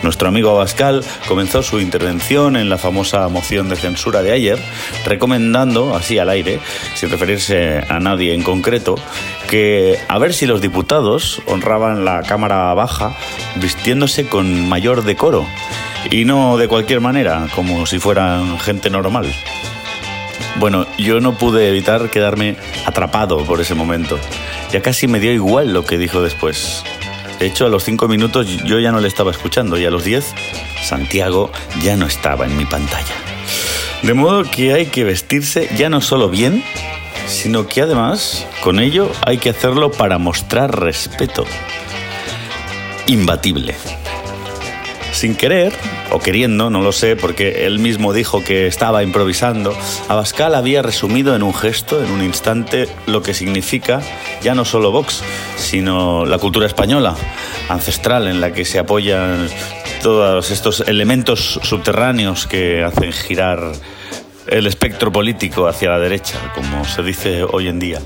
[0.03, 4.59] nuestro amigo Abascal comenzó su intervención en la famosa moción de censura de ayer,
[5.05, 6.59] recomendando, así al aire,
[6.95, 8.95] sin referirse a nadie en concreto,
[9.49, 13.15] que a ver si los diputados honraban la Cámara Baja
[13.55, 15.47] vistiéndose con mayor decoro,
[16.11, 19.33] y no de cualquier manera, como si fueran gente normal.
[20.59, 22.55] Bueno, yo no pude evitar quedarme
[22.85, 24.19] atrapado por ese momento.
[24.71, 26.83] Ya casi me dio igual lo que dijo después.
[27.39, 30.03] De hecho, a los cinco minutos yo ya no le estaba escuchando y a los
[30.03, 30.33] diez,
[30.83, 33.15] Santiago ya no estaba en mi pantalla.
[34.01, 36.63] De modo que hay que vestirse ya no solo bien,
[37.27, 41.45] sino que además con ello hay que hacerlo para mostrar respeto.
[43.07, 43.75] Imbatible.
[45.13, 45.71] Sin querer,
[46.11, 49.73] o queriendo, no lo sé, porque él mismo dijo que estaba improvisando,
[50.09, 54.01] Abascal había resumido en un gesto, en un instante, lo que significa
[54.41, 55.23] ya no solo Vox,
[55.55, 57.15] sino la cultura española,
[57.69, 59.47] ancestral, en la que se apoyan
[60.01, 63.71] todos estos elementos subterráneos que hacen girar
[64.47, 68.01] el espectro político hacia la derecha, como se dice hoy en día.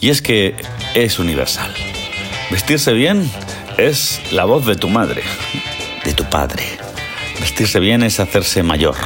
[0.00, 0.54] Y es que
[0.94, 1.72] es universal.
[2.50, 3.30] Vestirse bien
[3.86, 5.22] es la voz de tu madre,
[6.04, 6.62] de tu padre.
[7.40, 8.96] Vestirse bien es hacerse mayor,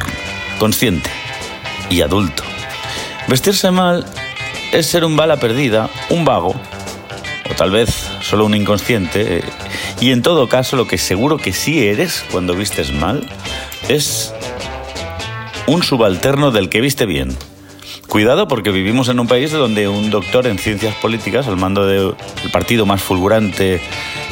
[0.59, 1.09] consciente
[1.89, 2.43] y adulto.
[3.27, 4.05] Vestirse mal
[4.73, 6.55] es ser un bala perdida, un vago,
[7.49, 7.89] o tal vez
[8.21, 9.43] solo un inconsciente.
[10.01, 13.27] Y en todo caso, lo que seguro que sí eres cuando vistes mal
[13.87, 14.33] es
[15.67, 17.37] un subalterno del que viste bien.
[18.15, 22.15] Cuidado porque vivimos en un país donde un doctor en ciencias políticas, al mando del
[22.49, 23.81] partido más fulgurante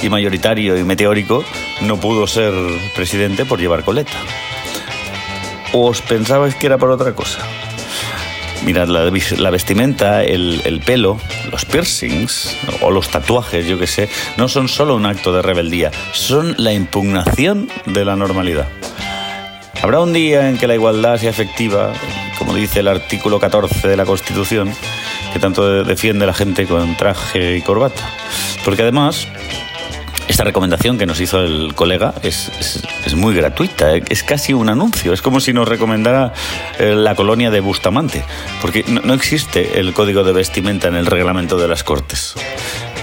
[0.01, 1.43] y mayoritario y meteórico,
[1.81, 2.53] no pudo ser
[2.95, 4.13] presidente por llevar coleta.
[5.73, 7.39] ¿O os pensabais que era por otra cosa?
[8.65, 11.19] Mirad, la, la vestimenta, el, el pelo,
[11.51, 14.07] los piercings o los tatuajes, yo que sé,
[14.38, 18.69] no son solo un acto de rebeldía, son la impugnación de la normalidad.
[19.81, 21.91] Habrá un día en que la igualdad sea efectiva,
[22.38, 24.73] como dice el artículo 14 de la Constitución,
[25.31, 28.01] que tanto de- defiende la gente con traje y corbata.
[28.65, 29.27] Porque además,
[30.27, 32.84] esta recomendación que nos hizo el colega es, es-
[33.15, 36.34] muy gratuita, eh, es casi un anuncio, es como si nos recomendara
[36.79, 38.23] eh, la colonia de Bustamante,
[38.61, 42.34] porque no, no existe el código de vestimenta en el reglamento de las Cortes.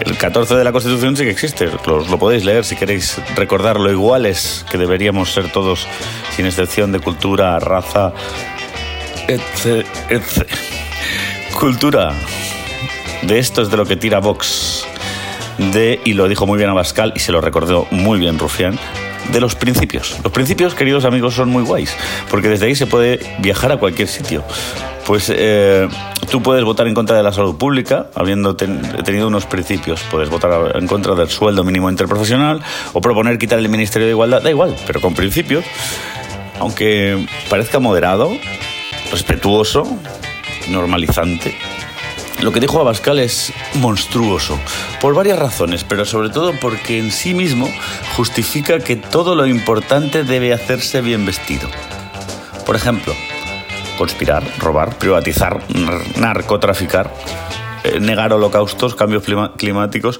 [0.04, 3.78] El 14 de la Constitución sí que existe, lo, lo podéis leer si queréis recordar
[3.78, 5.86] lo iguales que deberíamos ser todos,
[6.34, 8.12] sin excepción de cultura, raza,
[9.34, 9.86] etc.
[10.08, 10.46] etc.
[11.58, 12.12] Cultura.
[13.22, 14.84] De esto es de lo que tira Vox.
[15.58, 18.78] De, y lo dijo muy bien Abascal y se lo recordó muy bien Rufián,
[19.30, 20.16] de los principios.
[20.24, 21.94] Los principios, queridos amigos, son muy guays,
[22.30, 24.42] porque desde ahí se puede viajar a cualquier sitio.
[25.06, 25.86] Pues eh,
[26.30, 30.00] tú puedes votar en contra de la salud pública, habiendo ten- tenido unos principios.
[30.10, 32.62] Puedes votar en contra del sueldo mínimo interprofesional
[32.94, 35.64] o proponer quitar el Ministerio de Igualdad, da igual, pero con principios,
[36.58, 38.30] aunque parezca moderado,
[39.10, 39.86] respetuoso,
[40.68, 41.56] normalizante.
[42.40, 44.58] Lo que dijo Abascal es monstruoso,
[45.00, 47.68] por varias razones, pero sobre todo porque en sí mismo
[48.16, 51.68] justifica que todo lo importante debe hacerse bien vestido.
[52.64, 53.14] Por ejemplo,
[53.98, 57.12] conspirar, robar, privatizar, nar- narcotraficar,
[57.84, 59.22] eh, negar holocaustos, cambios
[59.58, 60.18] climáticos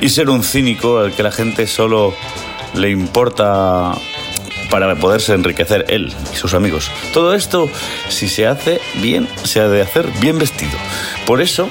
[0.00, 2.14] y ser un cínico al que la gente solo
[2.74, 3.92] le importa
[4.70, 6.90] para poderse enriquecer él y sus amigos.
[7.12, 7.70] Todo esto,
[8.08, 10.78] si se hace bien, se ha de hacer bien vestido.
[11.26, 11.68] Por eso,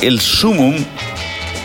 [0.00, 0.84] el sumum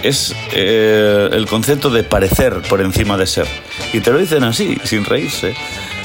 [0.03, 3.47] es eh, el concepto de parecer por encima de ser.
[3.93, 5.53] Y te lo dicen así, sin reírse.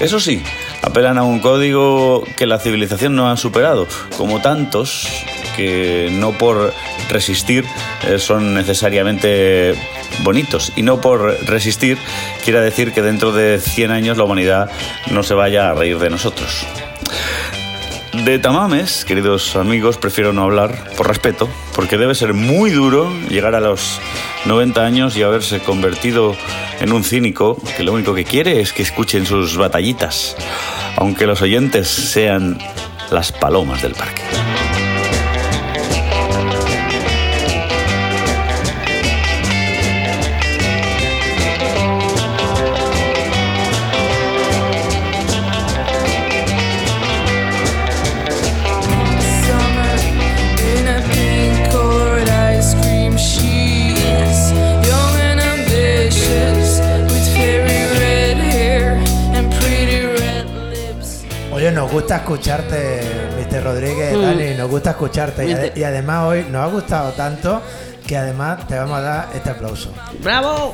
[0.01, 0.43] Eso sí,
[0.83, 5.09] apelan a un código que la civilización no ha superado, como tantos
[5.57, 6.73] que no por
[7.09, 7.65] resistir
[8.07, 9.75] eh, son necesariamente
[10.23, 10.73] bonitos.
[10.77, 11.99] Y no por resistir
[12.45, 14.71] quiere decir que dentro de 100 años la humanidad
[15.11, 16.67] no se vaya a reír de nosotros.
[18.25, 23.55] De tamames, queridos amigos, prefiero no hablar por respeto, porque debe ser muy duro llegar
[23.55, 24.01] a los
[24.47, 26.35] 90 años y haberse convertido
[26.81, 30.37] en un cínico que lo único que quiere es que escuchen sus batallitas,
[30.97, 32.59] aunque los oyentes sean
[33.11, 34.23] las palomas del parque.
[62.37, 63.01] Escucharte,
[63.51, 63.65] Mr.
[63.65, 64.23] Rodríguez, Mm.
[64.23, 65.47] Dani, nos gusta escucharte.
[65.47, 65.81] Y, ade- Viste.
[65.81, 67.63] y además hoy nos ha gustado tanto
[68.07, 69.93] que además te vamos a dar este aplauso.
[70.23, 70.73] ¡Bravo!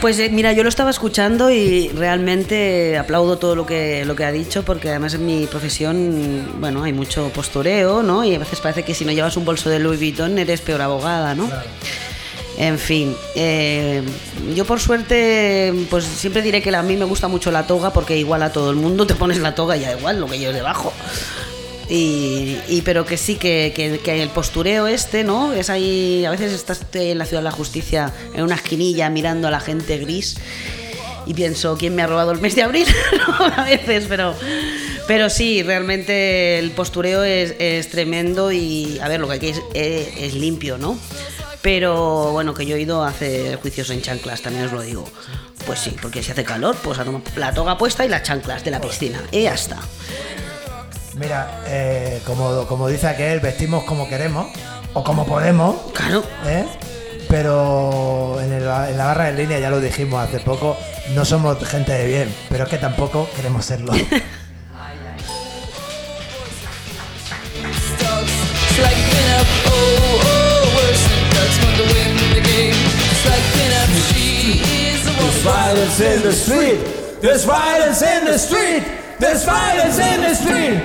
[0.00, 4.24] Pues eh, mira, yo lo estaba escuchando y realmente aplaudo todo lo que, lo que
[4.24, 8.24] ha dicho porque además en mi profesión, bueno, hay mucho postureo, ¿no?
[8.24, 10.82] Y a veces parece que si no llevas un bolso de Louis Vuitton eres peor
[10.82, 11.50] abogada, ¿no?
[12.60, 14.02] En fin, eh,
[14.56, 18.16] yo por suerte, pues siempre diré que a mí me gusta mucho la toga porque
[18.18, 20.56] igual a todo el mundo te pones la toga y ya igual lo que lleves
[20.56, 20.92] debajo.
[21.90, 25.52] Y, pero que sí, que, que- que el postureo este, ¿no?
[25.54, 29.48] Es ahí, a veces estás en la Ciudad de la Justicia en una esquinilla mirando
[29.48, 30.36] a la gente gris
[31.26, 32.86] y pienso, ¿quién me ha robado el mes de abril?
[33.56, 34.34] A veces, pero,
[35.06, 39.50] pero sí, realmente el postureo es, es tremendo y, a ver, lo que hay que
[39.50, 40.98] es- es limpio, ¿no?
[41.70, 45.04] Pero bueno, que yo he ido a hacer juicios en chanclas, también os lo digo.
[45.66, 48.64] Pues sí, porque si hace calor, pues a tomar la toga puesta y las chanclas
[48.64, 49.20] de la piscina.
[49.30, 49.76] Y ya está.
[51.16, 54.46] Mira, eh, como, como dice aquel, vestimos como queremos
[54.94, 55.76] o como podemos.
[55.92, 56.24] Claro.
[56.46, 56.64] ¿eh?
[57.28, 60.74] Pero en, el- en la barra de línea, ya lo dijimos hace poco,
[61.14, 63.92] no somos gente de bien, pero es que tampoco queremos serlo.
[75.48, 76.80] violence in the street.
[77.20, 78.84] There's violence in the street.
[79.18, 80.80] There's violence in the street.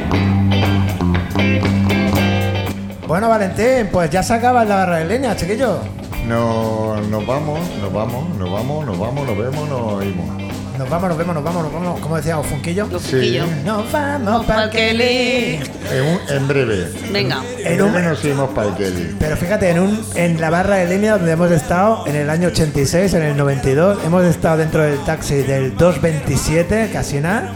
[3.07, 5.79] Bueno, Valentín, pues ya se acaba la barra de línea, chiquillo.
[6.27, 10.52] No, nos vamos, nos vamos, nos vamos, nos vamos, nos vemos, nos oímos.
[10.77, 11.99] Nos vamos, nos vemos, nos vamos, nos vamos.
[11.99, 12.87] ¿Cómo decíamos, Funquillo?
[12.91, 13.11] Los Sí.
[13.11, 13.45] Funquillo.
[13.63, 15.59] Nos vamos para Kelly.
[15.91, 16.89] En, un- en breve.
[17.11, 17.43] Venga.
[17.59, 19.15] En En un- breve nos iremos para el Kelly.
[19.19, 22.47] Pero fíjate, en, un, en la barra de línea donde hemos estado en el año
[22.47, 27.53] 86, en el 92, hemos estado dentro del taxi del 227, casi nada.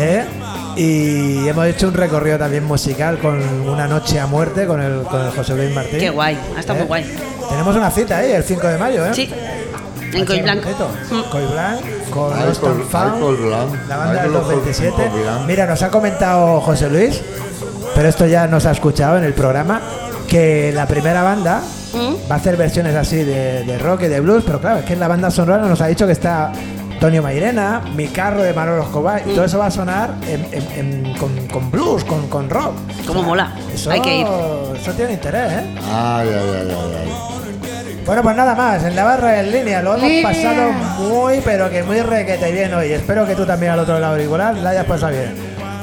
[0.00, 0.24] ¿eh?
[0.76, 5.24] y hemos hecho un recorrido también musical con una noche a muerte con el, con
[5.24, 5.98] el José Luis Martín.
[5.98, 6.82] Qué guay, ha estado ¿Eh?
[6.82, 7.16] muy guay.
[7.50, 9.10] Tenemos una cita ahí, el 5 de mayo, ¿eh?
[9.12, 9.28] Sí,
[10.12, 10.68] en Coy Blanco.
[11.30, 11.80] Coy Blanc,
[12.10, 15.02] con Alcohol- Lost and Found, Alcohol Blanc, la banda 227.
[15.02, 15.46] Alcohol Blanc.
[15.46, 17.20] Mira, nos ha comentado José Luis,
[17.94, 19.80] pero esto ya nos ha escuchado en el programa,
[20.28, 21.62] que la primera banda
[22.30, 24.92] va a hacer versiones así de, de rock y de blues, pero claro, es que
[24.92, 26.52] en la banda sonora nos ha dicho que está
[27.00, 31.04] Tonio Mairena, Mi Carro de Manolo Escobar, y todo eso va a sonar en- en-
[31.06, 32.72] en- con, con blues, con, con rock.
[33.06, 33.52] Cómo mola.
[33.72, 34.26] Eso, Hay que ir.
[34.80, 35.74] Eso tiene interés, ¿eh?
[35.86, 37.27] Ay, ay, ay, ay, ay.
[38.08, 40.72] Bueno, pues nada más, en la barra en línea lo hemos pasado
[41.10, 42.90] muy, pero que muy requete bien hoy.
[42.90, 45.34] Espero que tú también al otro lado auricular la hayas pasado bien.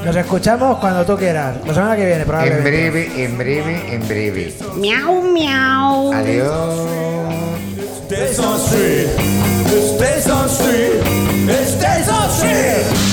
[0.04, 1.56] Nos escuchamos cuando tú quieras.
[1.68, 2.68] La semana que viene, En probablemente.
[2.72, 4.54] breve, en breve, en breve.
[4.76, 6.14] Miau, miau.
[6.14, 6.80] Adiós.
[8.10, 9.08] Station Street,
[10.00, 13.05] Station Street, Station Street.